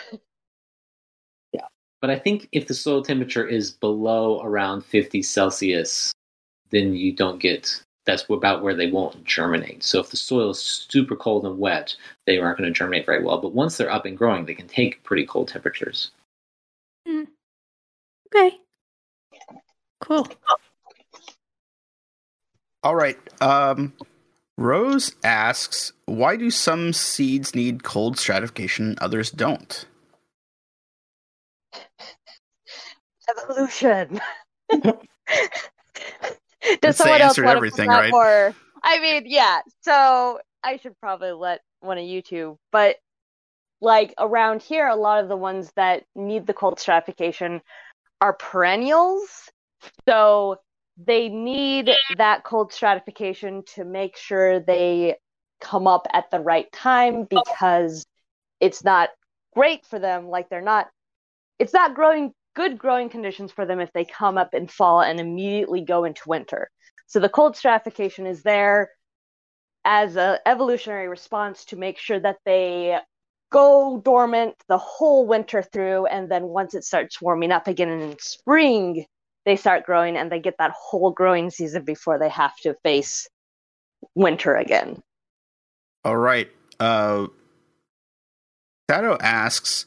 [1.54, 1.68] Yeah.
[2.02, 6.12] But I think if the soil temperature is below around 50 Celsius,
[6.72, 9.84] then you don't get that's about where they won't germinate.
[9.84, 11.96] So if the soil is super cold and wet,
[12.26, 13.40] they aren't going to germinate very well.
[13.40, 16.12] But once they're up and growing, they can take pretty cold temperatures.
[17.08, 18.58] Okay.
[20.02, 20.28] Cool.
[22.84, 23.18] All right.
[23.42, 23.94] Um,
[24.58, 29.86] Rose asks, why do some seeds need cold stratification and others don't?
[33.30, 34.20] Evolution.
[36.64, 38.12] Does That's someone else want everything, to right?
[38.12, 38.54] more?
[38.82, 39.62] I mean, yeah.
[39.82, 42.98] So I should probably let one of you two, but
[43.82, 47.62] like around here, a lot of the ones that need the cold stratification
[48.22, 49.28] are perennials.
[50.08, 50.58] So
[50.98, 55.18] they need that cold stratification to make sure they
[55.60, 58.06] come up at the right time because
[58.62, 59.10] it's not
[59.54, 60.30] great for them.
[60.30, 60.88] Like they're not,
[61.60, 65.20] it's not growing good growing conditions for them if they come up in fall and
[65.20, 66.70] immediately go into winter.
[67.08, 68.90] So the cold stratification is there
[69.86, 72.98] as an evolutionary response to make sure that they
[73.52, 78.16] go dormant the whole winter through and then once it starts warming up again in
[78.20, 79.06] spring
[79.46, 83.28] they start growing and they get that whole growing season before they have to face
[84.16, 85.04] winter again
[86.04, 86.50] All right.
[86.80, 87.28] Uh,
[88.90, 89.86] Shadow asks,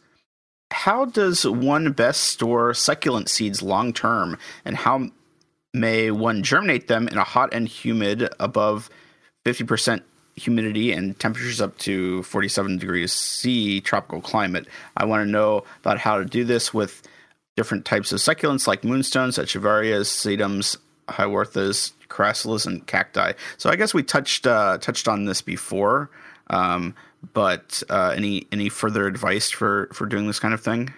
[0.71, 5.09] how does one best store succulent seeds long term, and how
[5.73, 8.91] may one germinate them in a hot and humid above
[9.45, 10.03] 50%
[10.35, 14.67] humidity and temperatures up to 47 degrees C tropical climate?
[14.97, 17.03] I want to know about how to do this with
[17.57, 20.77] different types of succulents like moonstones, echeverias, sedums,
[21.09, 23.33] haworthias, crassulas, and cacti.
[23.57, 26.11] So I guess we touched uh, touched on this before,
[26.49, 26.95] um,
[27.33, 30.93] but uh, any any further advice for for doing this kind of thing?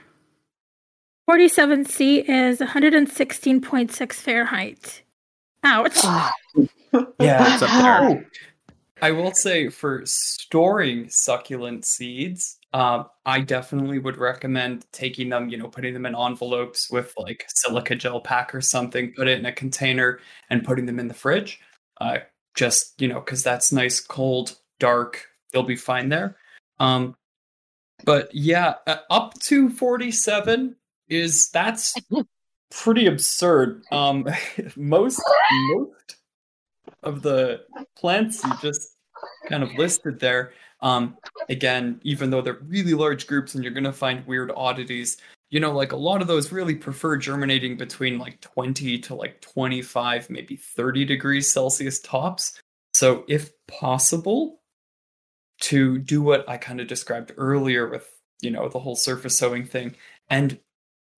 [1.29, 5.03] 47C is 116.6 Fahrenheit.
[5.65, 5.99] Ouch.
[7.21, 7.53] Yeah.
[7.53, 8.27] It's up there.
[9.03, 15.59] I will say for storing succulent seeds, um, I definitely would recommend taking them, you
[15.59, 19.47] know, putting them in envelopes with like silica gel pack or something, put it in
[19.47, 21.61] a container and putting them in the fridge.
[22.01, 22.19] Uh,
[22.55, 26.37] just, you know, because that's nice, cold, dark, they'll be fine there.
[26.79, 27.17] Um,
[28.05, 30.77] but yeah, uh, up to 47
[31.09, 31.95] is that's
[32.71, 33.83] pretty absurd.
[33.91, 34.27] Um,
[34.77, 35.23] most,
[35.67, 36.17] most
[37.03, 37.63] of the
[37.97, 38.97] plants you just
[39.49, 41.17] kind of listed there um
[41.49, 45.17] again even though they're really large groups and you're going to find weird oddities
[45.51, 49.41] you know like a lot of those really prefer germinating between like 20 to like
[49.41, 52.61] 25 maybe 30 degrees celsius tops
[52.95, 54.58] so if possible
[55.61, 58.09] to do what i kind of described earlier with
[58.41, 59.95] you know the whole surface sewing thing
[60.31, 60.59] and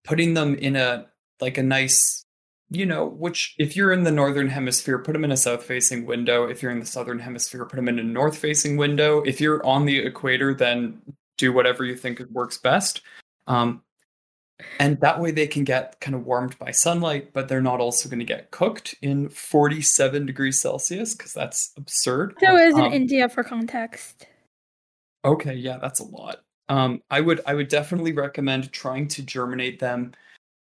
[0.05, 1.07] putting them in a
[1.41, 2.25] like a nice
[2.71, 6.07] you know, which if you're in the northern hemisphere, put them in a south facing
[6.07, 6.45] window.
[6.45, 9.23] If you're in the southern hemisphere, put them in a north facing window.
[9.23, 11.03] If you're on the equator, then
[11.37, 13.03] do whatever you think works best.
[13.49, 13.83] Um,
[14.79, 18.09] and that way they can get kind of warmed by sunlight, but they're not also
[18.09, 22.35] going to get cooked in 47 degrees Celsius because that's absurd.
[22.41, 24.27] So is in Um, India for context.
[25.25, 26.41] Okay, yeah, that's a lot.
[26.69, 30.13] Um, I would I would definitely recommend trying to germinate them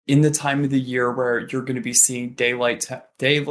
[0.05, 3.45] in the time of the year where you're going to be seeing daylight te- day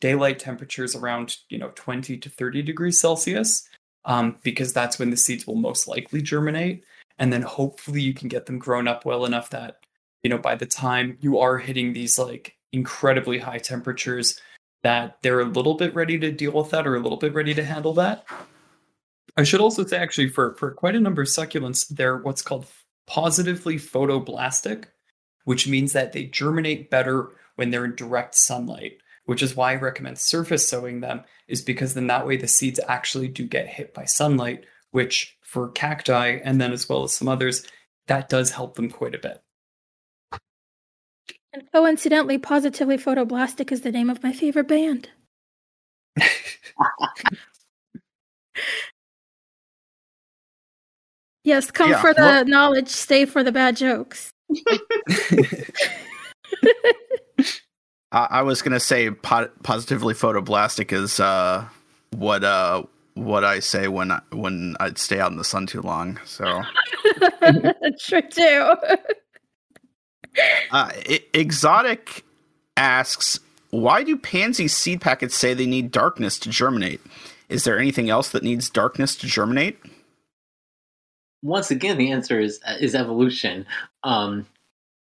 [0.00, 3.68] daylight temperatures around you know 20 to 30 degrees Celsius,
[4.04, 6.84] um, because that's when the seeds will most likely germinate,
[7.18, 9.78] and then hopefully you can get them grown up well enough that
[10.22, 14.40] you know by the time you are hitting these like incredibly high temperatures,
[14.82, 17.54] that they're a little bit ready to deal with that or a little bit ready
[17.54, 18.24] to handle that.
[19.36, 22.66] I should also say, actually, for, for quite a number of succulents, they're what's called
[23.06, 24.84] positively photoblastic,
[25.44, 29.76] which means that they germinate better when they're in direct sunlight, which is why I
[29.76, 33.94] recommend surface sowing them, is because then that way the seeds actually do get hit
[33.94, 37.66] by sunlight, which for cacti and then as well as some others,
[38.08, 39.42] that does help them quite a bit.
[41.52, 45.10] And coincidentally, Positively Photoblastic is the name of my favorite band.
[51.44, 54.30] yes, come Yeah, for the well- knowledge, stay for the bad jokes.
[58.12, 61.66] I, I was gonna say po- positively photoblastic is uh,
[62.10, 62.84] what uh,
[63.14, 66.20] what I say when I, when I'd stay out in the sun too long.
[66.26, 66.62] So
[68.00, 68.74] True too.
[70.70, 72.24] Uh, I- exotic
[72.76, 77.00] asks, why do pansy seed packets say they need darkness to germinate?
[77.48, 79.78] Is there anything else that needs darkness to germinate?
[81.42, 83.66] once again, the answer is is evolution.
[84.04, 84.46] Um,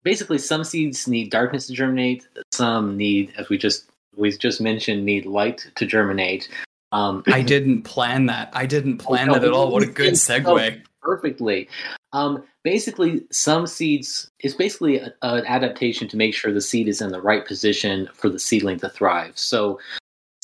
[0.05, 2.27] basically, some seeds need darkness to germinate.
[2.53, 6.49] Some need, as we just we just mentioned, need light to germinate.
[6.93, 8.51] Um, I didn't plan that.
[8.53, 9.71] I didn't plan no, that at all.
[9.71, 10.83] What a good segue.
[11.03, 11.69] perfectly.
[12.13, 17.01] Um, basically, some seeds is basically a- an adaptation to make sure the seed is
[17.01, 19.39] in the right position for the seedling to thrive.
[19.39, 19.79] So,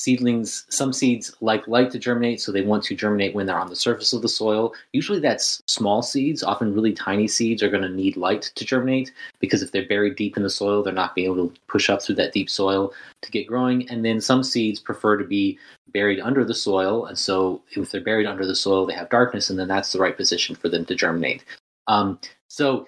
[0.06, 3.68] seedlings, some seeds like light to germinate, so they want to germinate when they're on
[3.68, 4.72] the surface of the soil.
[4.92, 6.44] Usually, that's small seeds.
[6.44, 10.14] Often, really tiny seeds are going to need light to germinate because if they're buried
[10.14, 12.92] deep in the soil, they're not being able to push up through that deep soil
[13.22, 13.88] to get growing.
[13.90, 15.58] And then some seeds prefer to be
[15.92, 19.50] buried under the soil, and so if they're buried under the soil, they have darkness,
[19.50, 21.44] and then that's the right position for them to germinate.
[21.88, 22.86] Um, so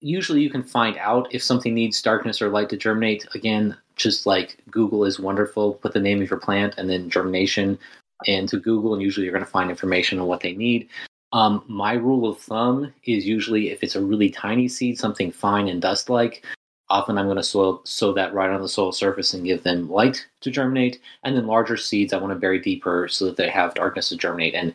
[0.00, 3.26] usually you can find out if something needs darkness or light to germinate.
[3.34, 7.78] Again, just like Google is wonderful, put the name of your plant and then germination
[8.24, 10.88] into Google, and usually you're going to find information on what they need.
[11.32, 15.68] Um, my rule of thumb is usually if it's a really tiny seed, something fine
[15.68, 16.44] and dust like,
[16.90, 20.26] often I'm going to sow that right on the soil surface and give them light
[20.42, 21.00] to germinate.
[21.24, 24.16] And then larger seeds, I want to bury deeper so that they have darkness to
[24.16, 24.54] germinate.
[24.54, 24.72] And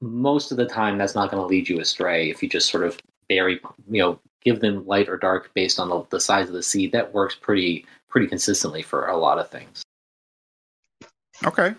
[0.00, 2.84] most of the time, that's not going to lead you astray if you just sort
[2.84, 2.98] of
[3.28, 6.62] bury, you know, give them light or dark based on the, the size of the
[6.62, 6.92] seed.
[6.92, 9.82] That works pretty pretty consistently for a lot of things.
[11.44, 11.74] Okay.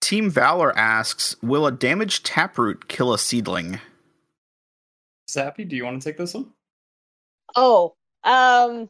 [0.00, 3.80] Team Valor asks, will a damaged taproot kill a seedling?
[5.28, 6.52] Zappy, do you want to take this one?
[7.56, 7.94] Oh,
[8.24, 8.88] um,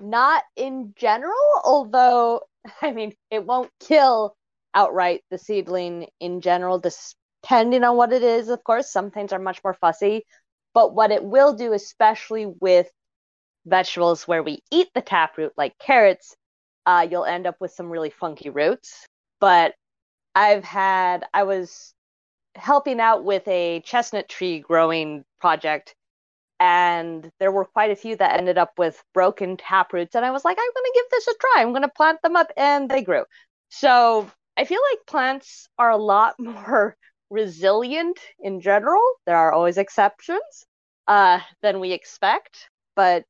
[0.00, 1.34] not in general,
[1.64, 2.42] although,
[2.82, 4.36] I mean, it won't kill
[4.74, 8.92] outright the seedling in general, depending on what it is, of course.
[8.92, 10.24] Some things are much more fussy.
[10.72, 12.90] But what it will do, especially with
[13.66, 16.36] vegetables where we eat the taproot, like carrots,
[16.86, 19.06] uh, you'll end up with some really funky roots.
[19.40, 19.74] But
[20.34, 21.94] I've had, I was
[22.54, 25.94] helping out with a chestnut tree growing project
[26.60, 30.44] and there were quite a few that ended up with broken taproots and i was
[30.44, 31.62] like i'm going to give this a try.
[31.62, 33.24] I'm going to plant them up and they grew.
[33.70, 36.96] So i feel like plants are a lot more
[37.30, 39.02] resilient in general.
[39.26, 40.64] There are always exceptions
[41.08, 43.24] uh, than we expect but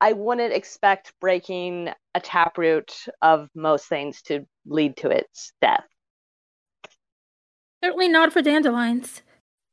[0.00, 2.92] i wouldn't expect breaking a taproot
[3.22, 5.84] of most things to lead to its death
[7.84, 9.22] Certainly not for dandelions.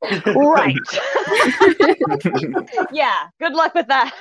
[0.03, 0.75] right
[2.91, 4.13] yeah good luck with that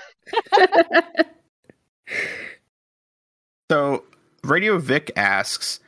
[3.71, 4.05] So,
[4.45, 5.81] Radio Vic asks,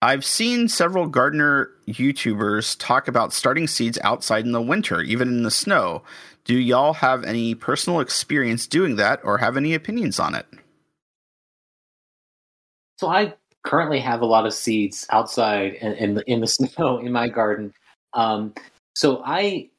[0.00, 5.42] I've seen several gardener YouTubers talk about starting seeds outside in the winter, even in
[5.42, 6.04] the snow.
[6.44, 10.46] Do y'all have any personal experience doing that or have any opinions on it?
[12.98, 13.34] So I
[13.64, 17.28] currently have a lot of seeds outside in, in the in the snow in my
[17.28, 17.72] garden.
[18.12, 18.54] Um,
[18.94, 19.70] so I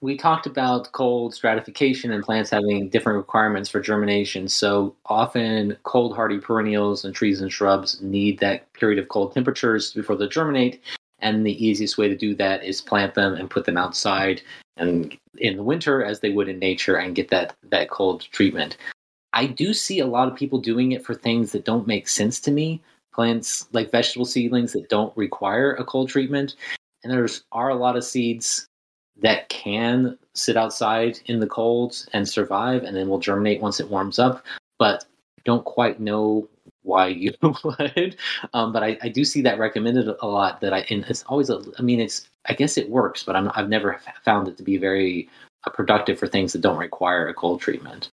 [0.00, 4.48] we talked about cold stratification and plants having different requirements for germination.
[4.48, 9.92] So often cold hardy perennials and trees and shrubs need that period of cold temperatures
[9.92, 10.80] before they germinate.
[11.24, 14.42] And the easiest way to do that is plant them and put them outside
[14.76, 18.76] and in the winter as they would in nature and get that that cold treatment.
[19.32, 22.38] I do see a lot of people doing it for things that don't make sense
[22.40, 22.82] to me.
[23.12, 26.56] Plants like vegetable seedlings that don't require a cold treatment.
[27.02, 28.66] And there's are a lot of seeds
[29.22, 33.88] that can sit outside in the cold and survive and then will germinate once it
[33.88, 34.44] warms up.
[34.78, 35.04] But
[35.44, 36.48] don't quite know
[36.84, 38.16] why you would.
[38.52, 40.60] Um, but I, I, do see that recommended a lot.
[40.60, 43.50] That I and it's always a, I mean it's I guess it works, but i
[43.56, 45.28] have never found it to be very
[45.66, 48.10] uh, productive for things that don't require a cold treatment.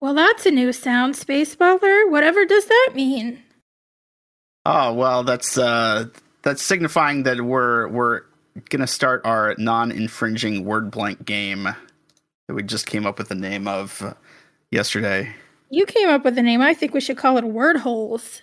[0.00, 2.10] Well, that's a new sound, space baller.
[2.10, 3.42] Whatever does that mean?
[4.66, 6.06] Oh well, that's uh,
[6.42, 8.22] that's signifying that we're we're
[8.68, 13.68] gonna start our non-infringing word blank game that we just came up with the name
[13.68, 14.14] of uh,
[14.70, 15.34] yesterday.
[15.70, 16.60] You came up with the name.
[16.60, 18.42] I think we should call it Word Holes.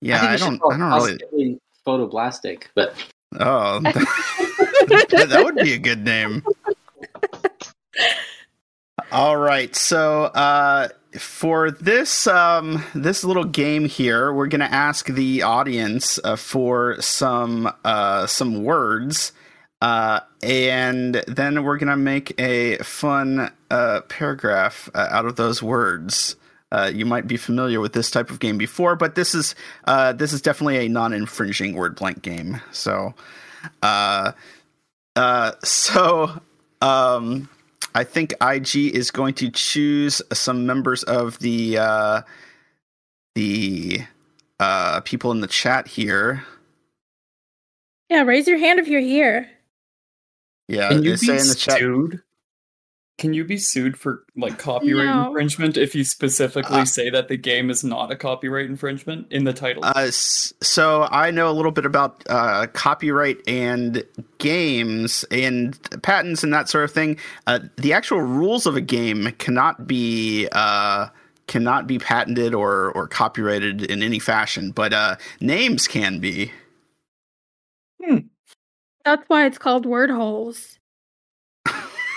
[0.00, 0.58] Yeah, think I, don't.
[0.58, 1.60] call I don't really.
[1.86, 2.94] photoblastic, but
[3.40, 6.44] Oh, that, that would be a good name.
[9.12, 10.88] All right, so uh,
[11.18, 17.72] for this um, this little game here, we're gonna ask the audience uh, for some
[17.84, 19.32] uh, some words,
[19.80, 26.36] uh, and then we're gonna make a fun uh, paragraph uh, out of those words.
[26.72, 29.54] Uh, you might be familiar with this type of game before, but this is
[30.16, 32.60] this is definitely a non-infringing word blank game.
[32.72, 33.14] So,
[35.62, 36.40] so
[36.80, 37.48] um,
[37.94, 42.22] I think IG is going to choose some members of the uh,
[43.34, 44.00] the
[44.60, 46.44] uh, people in the chat here.
[48.10, 49.50] Yeah, raise your hand if you're here.
[50.68, 51.78] Yeah, Can you they say be in the chat.
[51.78, 52.22] sued?
[53.16, 55.26] Can you be sued for like copyright No.
[55.28, 59.44] infringement if you specifically Uh, say that the game is not a copyright infringement in
[59.44, 59.84] the title?
[59.84, 64.02] Uh, so I know a little bit about uh, copyright and
[64.38, 67.16] games and patents and that sort of thing.
[67.46, 71.06] Uh, the actual rules of a game cannot be uh,
[71.46, 76.50] cannot be patented or or copyrighted in any fashion, but uh, names can be.
[78.04, 78.18] Hmm.
[79.04, 80.80] That's why it's called Word Holes.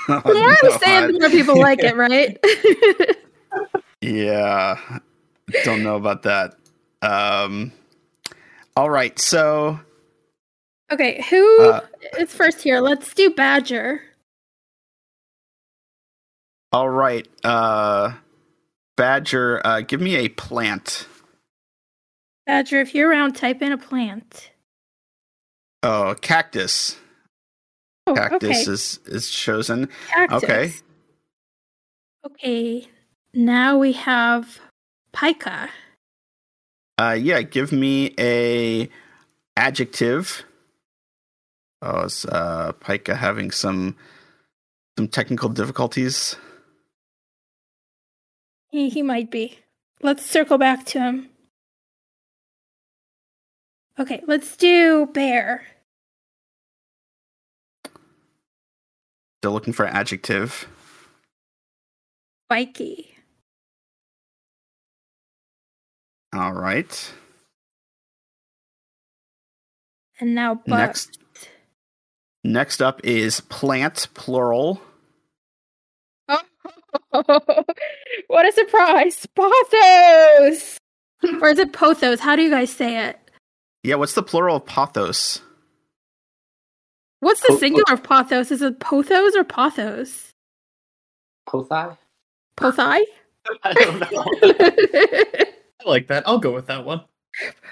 [0.26, 2.39] Oh, The more I no, say it, the more people like it, right?
[4.01, 4.99] Yeah,
[5.64, 6.55] don't know about that.
[7.01, 7.74] Um,
[8.78, 9.80] all right, so
[10.91, 11.82] okay, who Uh,
[12.18, 12.82] is first here?
[12.82, 14.01] Let's do Badger.
[16.74, 18.14] all right, uh,
[18.97, 21.08] Badger, uh, give me a plant.
[22.47, 24.51] Badger, if you're around, type in a plant.
[25.84, 26.97] Oh, cactus.
[28.08, 28.72] Oh, Cactus okay.
[28.72, 29.89] is is chosen.
[30.08, 30.43] Cactus.
[30.43, 30.74] okay.
[32.26, 32.88] Okay.
[33.34, 34.60] Now we have
[35.14, 35.70] Pika.
[36.97, 38.89] Uh, yeah, give me a
[39.58, 40.45] adjective.
[41.82, 43.95] Oh, is uh, Pika having some
[44.97, 46.38] some technical difficulties?
[48.70, 49.60] He he might be.
[50.01, 51.30] Let's circle back to him.
[53.99, 55.66] Okay, let's do bear.
[59.48, 60.68] Still looking for an adjective.
[62.48, 63.16] Spiky.
[66.36, 67.14] All right.
[70.20, 70.68] And now bug.
[70.68, 71.20] Next.
[72.43, 74.82] Next up is plant, plural.
[76.28, 76.41] Oh,
[78.28, 79.26] what a surprise!
[79.34, 80.78] Pothos!
[81.41, 82.20] or is it Pothos?
[82.20, 83.18] How do you guys say it?
[83.84, 85.39] Yeah, what's the plural of pothos?
[87.20, 88.51] What's the Po- singular of Pothos?
[88.51, 90.32] Is it Pothos or Pothos?
[91.49, 91.97] Pothai?
[92.57, 92.99] Pothai?
[93.63, 94.07] I don't know.
[95.86, 96.24] I like that.
[96.28, 97.01] I'll go with that one.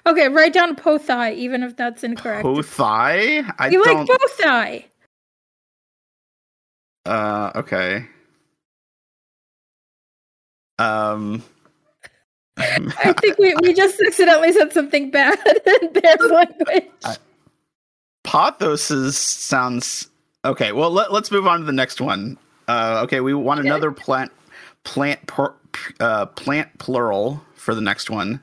[0.05, 2.45] okay, write down Pothai, even if that's incorrect.
[2.45, 3.51] Pothai?
[3.59, 4.07] I you don't.
[4.07, 4.85] like Pothai?
[7.05, 8.05] uh, okay.
[10.79, 11.43] Um.
[12.57, 15.37] I think we, we just accidentally said something bad
[15.81, 16.89] in Bear's language.
[17.03, 17.17] I-
[18.36, 20.09] Pothos sounds
[20.43, 20.73] okay.
[20.73, 22.38] Well, let, let's move on to the next one.
[22.67, 23.69] Uh, okay, we want Okay.
[23.69, 24.29] another plant,
[24.83, 25.53] plant, per,
[26.01, 28.41] uh, plant plural for the next one.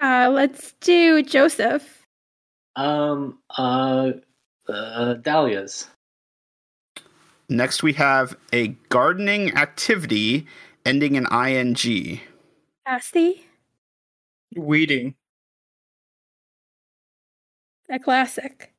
[0.00, 2.06] Uh, let's do Joseph.
[2.76, 4.12] Um, uh,
[4.68, 5.88] uh, dahlias.
[7.48, 10.46] Next, we have a gardening activity
[10.84, 12.20] ending in ing.
[12.86, 13.44] Asti.
[14.54, 15.16] Weeding.
[17.90, 18.72] A classic.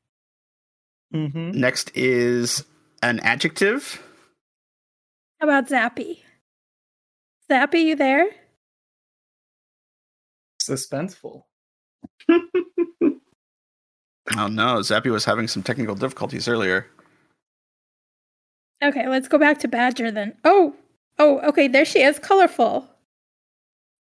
[1.14, 1.52] Mm-hmm.
[1.52, 2.66] Next is
[3.02, 4.04] an adjective.
[5.40, 6.20] How about Zappy?
[7.50, 8.28] Zappy, you there?
[10.62, 11.44] Suspenseful.
[14.36, 16.88] Oh no, Zappy was having some technical difficulties earlier.
[18.84, 20.36] Okay, let's go back to Badger then.
[20.44, 20.76] Oh,
[21.18, 22.88] oh, okay, there she is, colorful.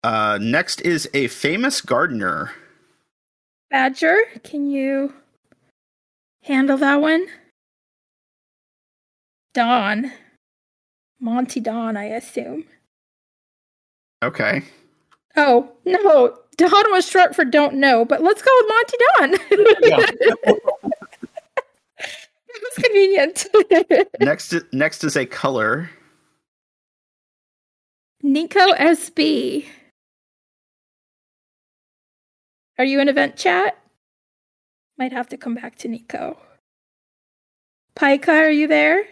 [0.04, 2.52] Uh, next is a famous gardener.
[3.76, 5.14] Badger, can you
[6.44, 7.28] handle that one?
[9.54, 10.14] Don.
[11.20, 12.64] Monty Don, I assume.
[14.24, 14.64] Okay.
[15.36, 16.38] Oh, no.
[16.56, 19.34] Don was short for don't know, but let's go with Monty Don.
[19.52, 20.64] It
[22.64, 24.08] was convenient.
[24.22, 25.90] next, next is a color.
[28.24, 29.66] Nico SB.
[32.78, 33.78] Are you in event chat?
[34.98, 36.38] Might have to come back to Nico.
[37.96, 39.06] Pika, are you there?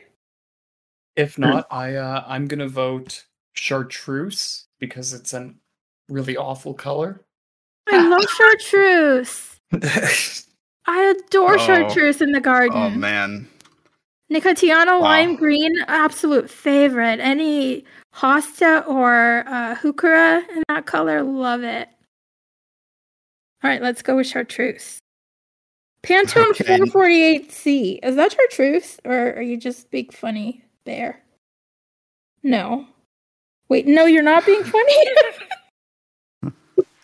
[1.15, 5.53] If not, I uh, I'm gonna vote chartreuse because it's a
[6.09, 7.21] really awful color.
[7.91, 9.59] I love chartreuse.
[10.85, 11.57] I adore Oh.
[11.57, 12.77] chartreuse in the garden.
[12.77, 13.47] Oh man.
[14.31, 15.01] Nicotiana Wow.
[15.01, 17.19] lime green, absolute favorite.
[17.19, 17.85] Any
[18.15, 21.89] hosta or uh, heuchera in that color, love it.
[23.63, 24.99] All right, let's go with chartreuse.
[26.03, 26.77] Pantone Okay.
[26.79, 27.99] 448C.
[28.03, 31.21] Is that chartreuse or are you just being funny there?
[32.43, 32.85] No.
[33.69, 34.93] Wait, no, you're not being funny?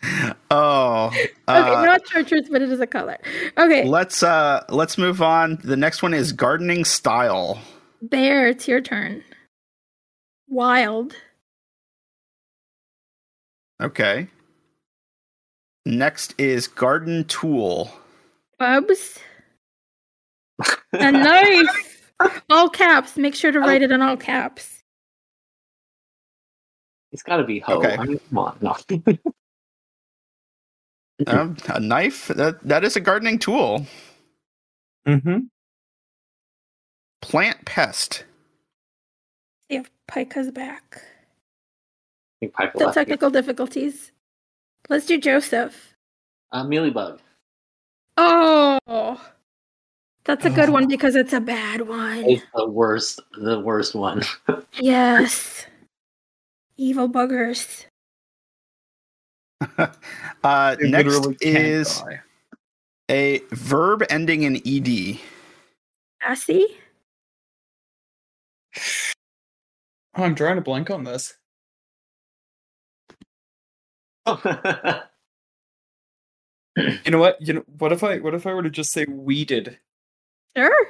[0.51, 1.07] Oh.
[1.13, 3.17] okay, Uh, not chartreuse, but it is a color.
[3.57, 5.59] Okay, let's uh let's move on.
[5.63, 7.59] The next one is gardening style.
[8.01, 9.23] Bear, it's your turn.
[10.47, 11.15] Wild.
[13.79, 14.27] Okay.
[15.85, 17.91] Next is garden tool.
[18.57, 19.19] Bubs.
[20.93, 22.11] A knife.
[22.49, 23.17] all caps.
[23.17, 24.83] Make sure to write it in all caps.
[27.11, 27.77] It's got to be Ho.
[27.77, 27.95] Okay.
[27.97, 28.57] I mean, come on.
[28.61, 28.75] No.
[31.27, 32.29] Um, a knife.
[32.29, 33.85] That that is a gardening tool.
[35.05, 35.39] Mm-hmm.
[37.21, 38.23] Plant pest.
[39.69, 41.01] See if Pika's back.
[42.39, 42.95] think Piper The left.
[42.95, 44.13] technical difficulties.
[44.89, 45.95] Let's do Joseph.
[46.51, 47.19] Uh, Mealybug.
[48.17, 49.21] Oh,
[50.25, 52.23] that's a good one because it's a bad one.
[52.25, 54.23] It's the worst, the worst one.
[54.79, 55.65] Yes.
[56.77, 57.85] Evil buggers.
[60.43, 62.19] uh, next is die.
[63.09, 65.19] a verb ending in ed.
[66.21, 66.65] Assy?
[70.15, 71.33] Oh, I'm drawing a blank on this.
[76.77, 77.41] You know what?
[77.41, 79.77] You know what if I what if I were to just say weeded?
[80.55, 80.87] Sure.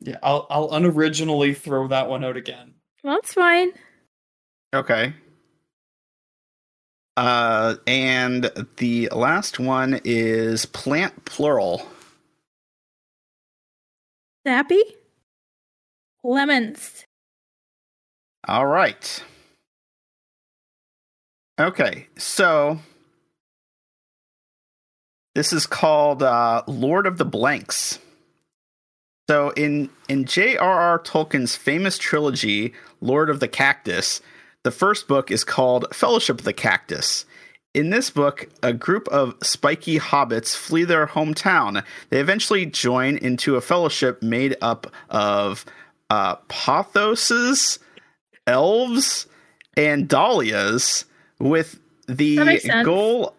[0.00, 2.74] Yeah, I'll I'll unoriginally throw that one out again.
[3.02, 3.72] That's fine.
[4.74, 5.14] Okay.
[7.16, 11.88] Uh, and the last one is plant plural.
[14.46, 14.82] Zappy?
[16.24, 17.04] Lemons.
[18.46, 19.22] All right.
[21.58, 22.80] Okay, so
[25.36, 28.00] this is called uh, Lord of the Blanks.
[29.28, 30.98] So in in J.R.R.
[30.98, 34.20] Tolkien's famous trilogy, Lord of the Cactus,
[34.64, 37.24] the first book is called Fellowship of the Cactus.
[37.72, 41.84] In this book, a group of spiky hobbits flee their hometown.
[42.10, 45.64] They eventually join into a fellowship made up of
[46.10, 47.78] uh, pothoses,
[48.46, 49.26] elves,
[49.76, 51.04] and dahlias,
[51.44, 53.34] with the goal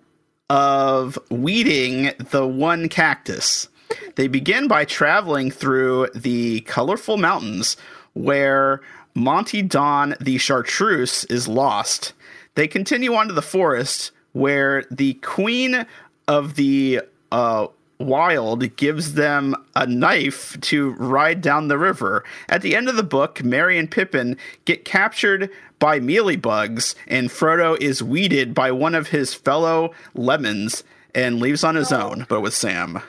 [0.48, 3.68] of weeding the one cactus.
[4.16, 7.78] They begin by traveling through the colorful mountains
[8.14, 8.82] where
[9.16, 12.14] Monty Don the chartreuse is lost.
[12.54, 15.88] They continue on to the forest where the queen
[16.28, 17.02] of the
[17.32, 17.68] uh,
[18.00, 22.24] wild gives them a knife to ride down the river.
[22.50, 25.50] At the end of the book, Merry and Pippin get captured
[25.80, 31.76] by mealybugs, and Frodo is weeded by one of his fellow lemons and leaves on
[31.76, 33.02] his own, but with Sam.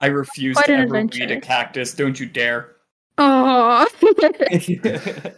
[0.00, 1.20] I refuse Quite to an ever adventure.
[1.26, 1.94] weed a cactus.
[1.94, 2.74] Don't you dare.
[3.18, 3.86] Oh.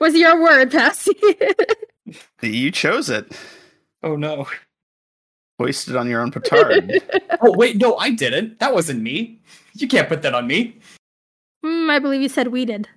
[0.00, 1.12] Was your word, Passi?
[2.42, 3.32] You chose it.
[4.02, 4.46] oh no.
[5.58, 7.00] Hoisted on your own petard.
[7.40, 8.58] Oh wait, no, I didn't.
[8.60, 9.38] That wasn't me.
[9.74, 10.78] You can't put that on me.
[11.62, 12.88] Hmm, I believe you said weeded.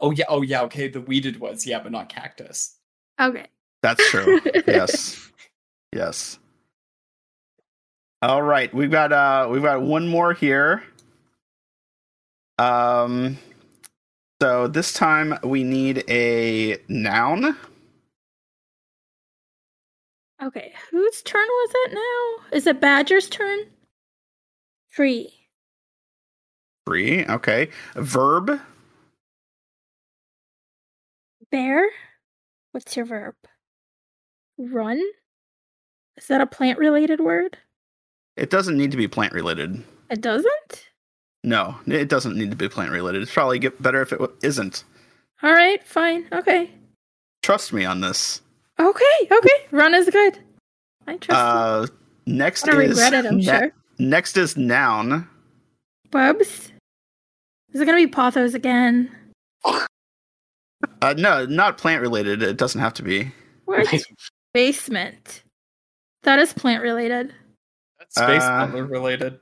[0.00, 0.86] Oh yeah, oh yeah, okay.
[0.88, 2.76] The weeded was, yeah, but not cactus.
[3.20, 3.46] Okay.
[3.82, 4.40] That's true.
[4.66, 5.30] yes.
[5.92, 6.38] Yes.
[8.22, 10.84] All right, we've got uh we've got one more here.
[12.58, 13.38] Um
[14.40, 17.56] so this time we need a noun.
[20.42, 20.72] Okay.
[20.90, 22.56] Whose turn was it now?
[22.56, 23.60] Is it Badger's turn?
[24.92, 25.32] Tree.
[26.86, 27.24] Free.
[27.24, 27.68] Okay.
[27.94, 28.60] Verb.
[31.50, 31.86] Bear?
[32.72, 33.34] What's your verb?
[34.58, 35.00] Run?
[36.16, 37.58] Is that a plant related word?
[38.36, 39.82] It doesn't need to be plant related.
[40.10, 40.86] It doesn't?
[41.44, 43.22] No, it doesn't need to be plant related.
[43.22, 44.84] It's probably get better if it w- isn't.
[45.42, 46.26] All right, fine.
[46.32, 46.70] Okay.
[47.42, 48.40] Trust me on this.
[48.78, 49.66] Okay, okay.
[49.70, 50.38] Run is good.
[51.06, 51.34] I trust you.
[51.34, 51.86] Uh
[52.26, 53.72] next I'm is regret it, I'm ne- sure.
[53.98, 55.28] Next is noun.
[56.10, 56.72] Bubs?
[57.72, 59.10] Is it gonna be Pothos again?
[61.02, 62.42] Uh, no, not plant related.
[62.42, 63.30] It doesn't have to be.
[63.64, 64.06] Where's
[64.54, 65.42] basement?
[66.22, 67.32] That is plant related.
[67.98, 69.38] That's space uh, related.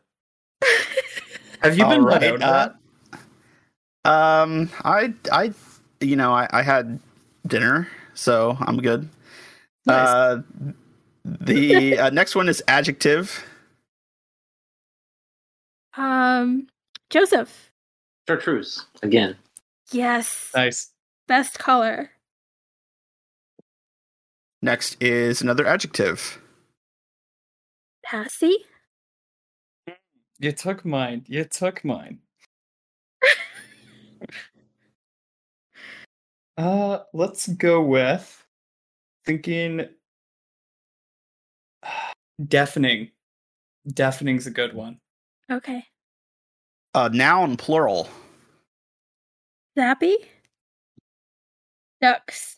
[1.60, 2.74] Have you All been let out of that?
[4.04, 5.52] Um, I, I,
[6.00, 7.00] you know, I, I had
[7.46, 9.08] dinner, so I'm good.
[9.86, 10.08] Nice.
[10.08, 10.42] Uh,
[11.24, 13.44] the uh, next one is adjective.
[15.96, 16.68] Um,
[17.10, 17.70] Joseph.
[18.26, 19.36] Chartreuse again.
[19.92, 20.50] Yes.
[20.54, 20.90] nice.
[21.28, 22.10] Best color.
[24.62, 26.40] Next is another adjective.
[28.04, 28.56] Passi.
[30.38, 31.24] You took mine.
[31.28, 32.20] You took mine.
[36.56, 38.43] uh, let's go with
[39.24, 39.86] thinking
[42.46, 43.10] deafening.
[43.86, 44.98] Deafening's a good one.
[45.50, 45.84] Okay.
[46.94, 48.08] Uh, noun plural.
[49.78, 50.14] Zappy.
[52.00, 52.56] Ducks.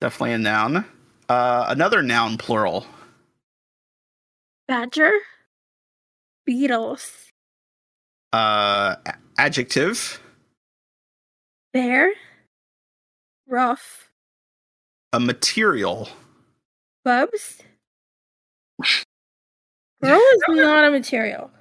[0.00, 0.84] Definitely a noun.
[1.28, 2.86] Uh, another noun plural.
[4.68, 5.12] Badger.
[6.44, 7.12] Beetles.
[8.32, 10.20] Uh, a- adjective.
[11.72, 12.12] Bear.
[13.48, 14.10] Rough.
[15.12, 16.08] A material.
[17.04, 17.62] Bubs.
[20.02, 21.50] Girl is not a material.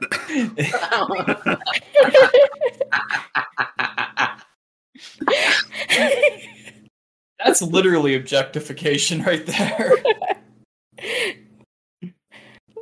[7.43, 9.91] That's literally objectification right there.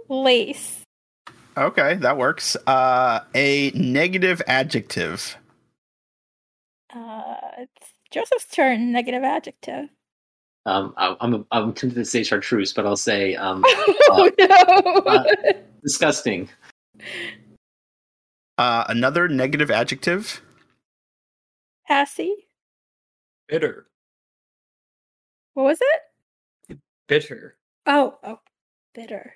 [0.10, 0.82] Lace.
[1.56, 2.58] Okay, that works.
[2.66, 5.38] Uh, a negative adjective.
[6.94, 8.92] Uh, it's Joseph's turn.
[8.92, 9.90] Negative adjective.
[10.66, 14.94] Um, I, I'm I'm tempted to say chartreuse, but I'll say um, Oh no!
[15.06, 15.24] uh,
[15.84, 16.50] disgusting.
[18.58, 20.42] Uh, another negative adjective.
[21.88, 22.34] Passi.
[23.48, 23.88] Bitter.
[25.54, 26.80] What was it?
[27.08, 27.58] Bitter.
[27.86, 28.40] Oh, oh,
[28.96, 29.34] bitter.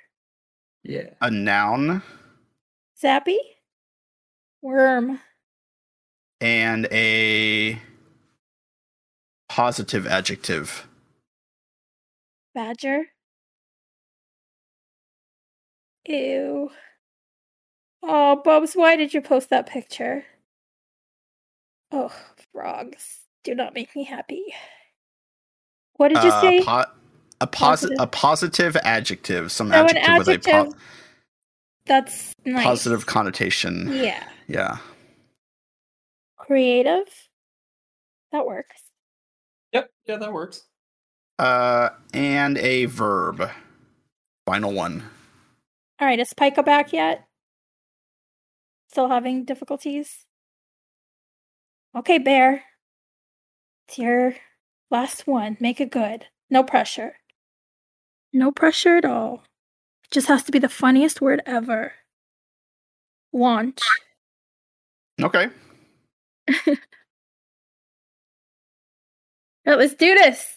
[0.84, 1.10] Yeah.
[1.22, 2.02] A noun.
[3.04, 3.38] Zappy.
[4.62, 5.20] Worm.
[6.40, 7.80] And a
[9.50, 10.88] positive adjective.
[12.68, 13.04] Badger.
[16.08, 16.72] Ew.
[18.02, 20.26] Oh, Bubs, why did you post that picture?
[21.92, 22.12] Oh,
[22.52, 23.20] frogs.
[23.44, 24.44] Do not make me happy.
[25.98, 26.64] What did you Uh, say?
[26.64, 26.86] po-
[27.42, 27.98] a, posi- Positive.
[28.00, 29.52] a positive adjective.
[29.52, 30.76] Some Oh, an adjective, with a po-
[31.86, 32.64] That's nice.
[32.64, 33.94] positive connotation.
[33.94, 34.28] Yeah.
[34.48, 34.78] Yeah.
[36.38, 37.08] Creative.
[38.32, 38.82] That works.
[39.74, 39.92] Yep.
[40.08, 40.64] Yeah, that works.
[41.40, 43.50] Uh, and a verb.
[44.46, 45.04] Final one.
[46.00, 47.28] All right, is Pika back yet?
[48.90, 50.26] Still having difficulties?
[51.96, 52.64] Okay, Bear.
[53.88, 54.36] It's your
[54.92, 55.58] last one.
[55.60, 56.26] Make it good.
[56.50, 57.16] No pressure.
[58.34, 59.44] No pressure at all.
[60.06, 61.94] It just has to be the funniest word ever.
[63.34, 63.82] Launch.
[65.22, 65.48] Okay.
[66.48, 66.56] All
[69.66, 70.57] right, let's do this.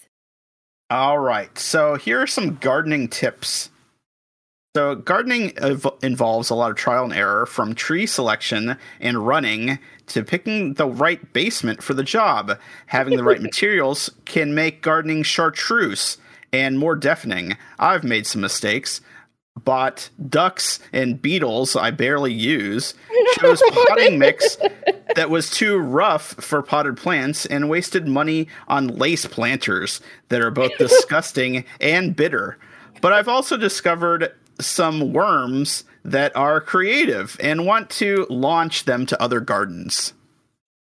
[0.90, 1.56] All right.
[1.56, 3.70] So here are some gardening tips.
[4.74, 9.78] So gardening ev- involves a lot of trial and error from tree selection and running
[10.08, 12.58] to picking the right basement for the job.
[12.86, 16.18] Having the right materials can make gardening chartreuse
[16.52, 17.56] and more deafening.
[17.78, 19.00] I've made some mistakes.
[19.64, 22.94] Bought ducks and beetles I barely use.
[23.38, 24.56] Chose potting mix
[25.16, 30.50] that was too rough for potted plants and wasted money on lace planters that are
[30.50, 32.58] both disgusting and bitter.
[33.00, 39.22] But I've also discovered some worms that are creative and want to launch them to
[39.22, 40.12] other gardens.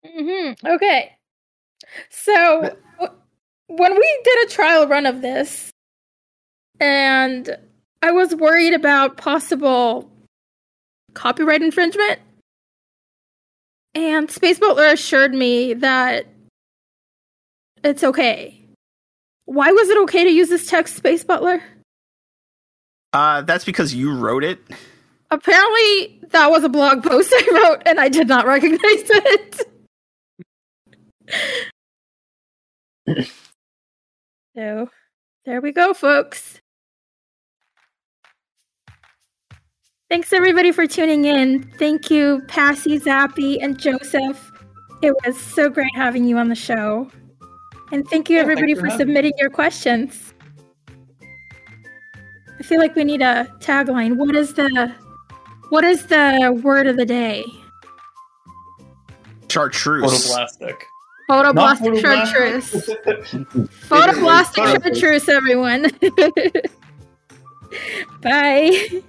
[0.05, 1.13] hmm Okay.
[2.09, 2.75] So
[3.67, 5.71] when we did a trial run of this,
[6.79, 7.57] and
[8.01, 10.09] I was worried about possible
[11.13, 12.19] copyright infringement,
[13.95, 16.27] and Space Butler assured me that
[17.83, 18.53] it's okay.
[19.45, 21.63] Why was it okay to use this text, Space Butler?
[23.13, 24.59] Uh, that's because you wrote it.
[25.31, 29.67] Apparently, that was a blog post I wrote, and I did not recognize it.
[34.55, 34.89] so,
[35.45, 36.59] there we go, folks.
[40.09, 41.63] Thanks everybody for tuning in.
[41.77, 44.51] Thank you, Passi, Zappy, and Joseph.
[45.01, 47.09] It was so great having you on the show.
[47.91, 49.13] And thank you Yeah, everybody for for having me.
[49.13, 50.33] submitting your questions.
[52.59, 54.15] I feel like we need a tagline.
[54.17, 54.93] What is the
[55.69, 57.43] what is the word of the day?
[59.49, 60.03] Chartreuse.
[60.03, 60.85] Protoplastic.
[61.29, 62.71] Photoblast Not chartreuse.
[62.71, 63.69] photoblastic.
[63.89, 65.87] Photoblastic Photo- chartreuse, everyone.
[68.21, 69.01] Bye.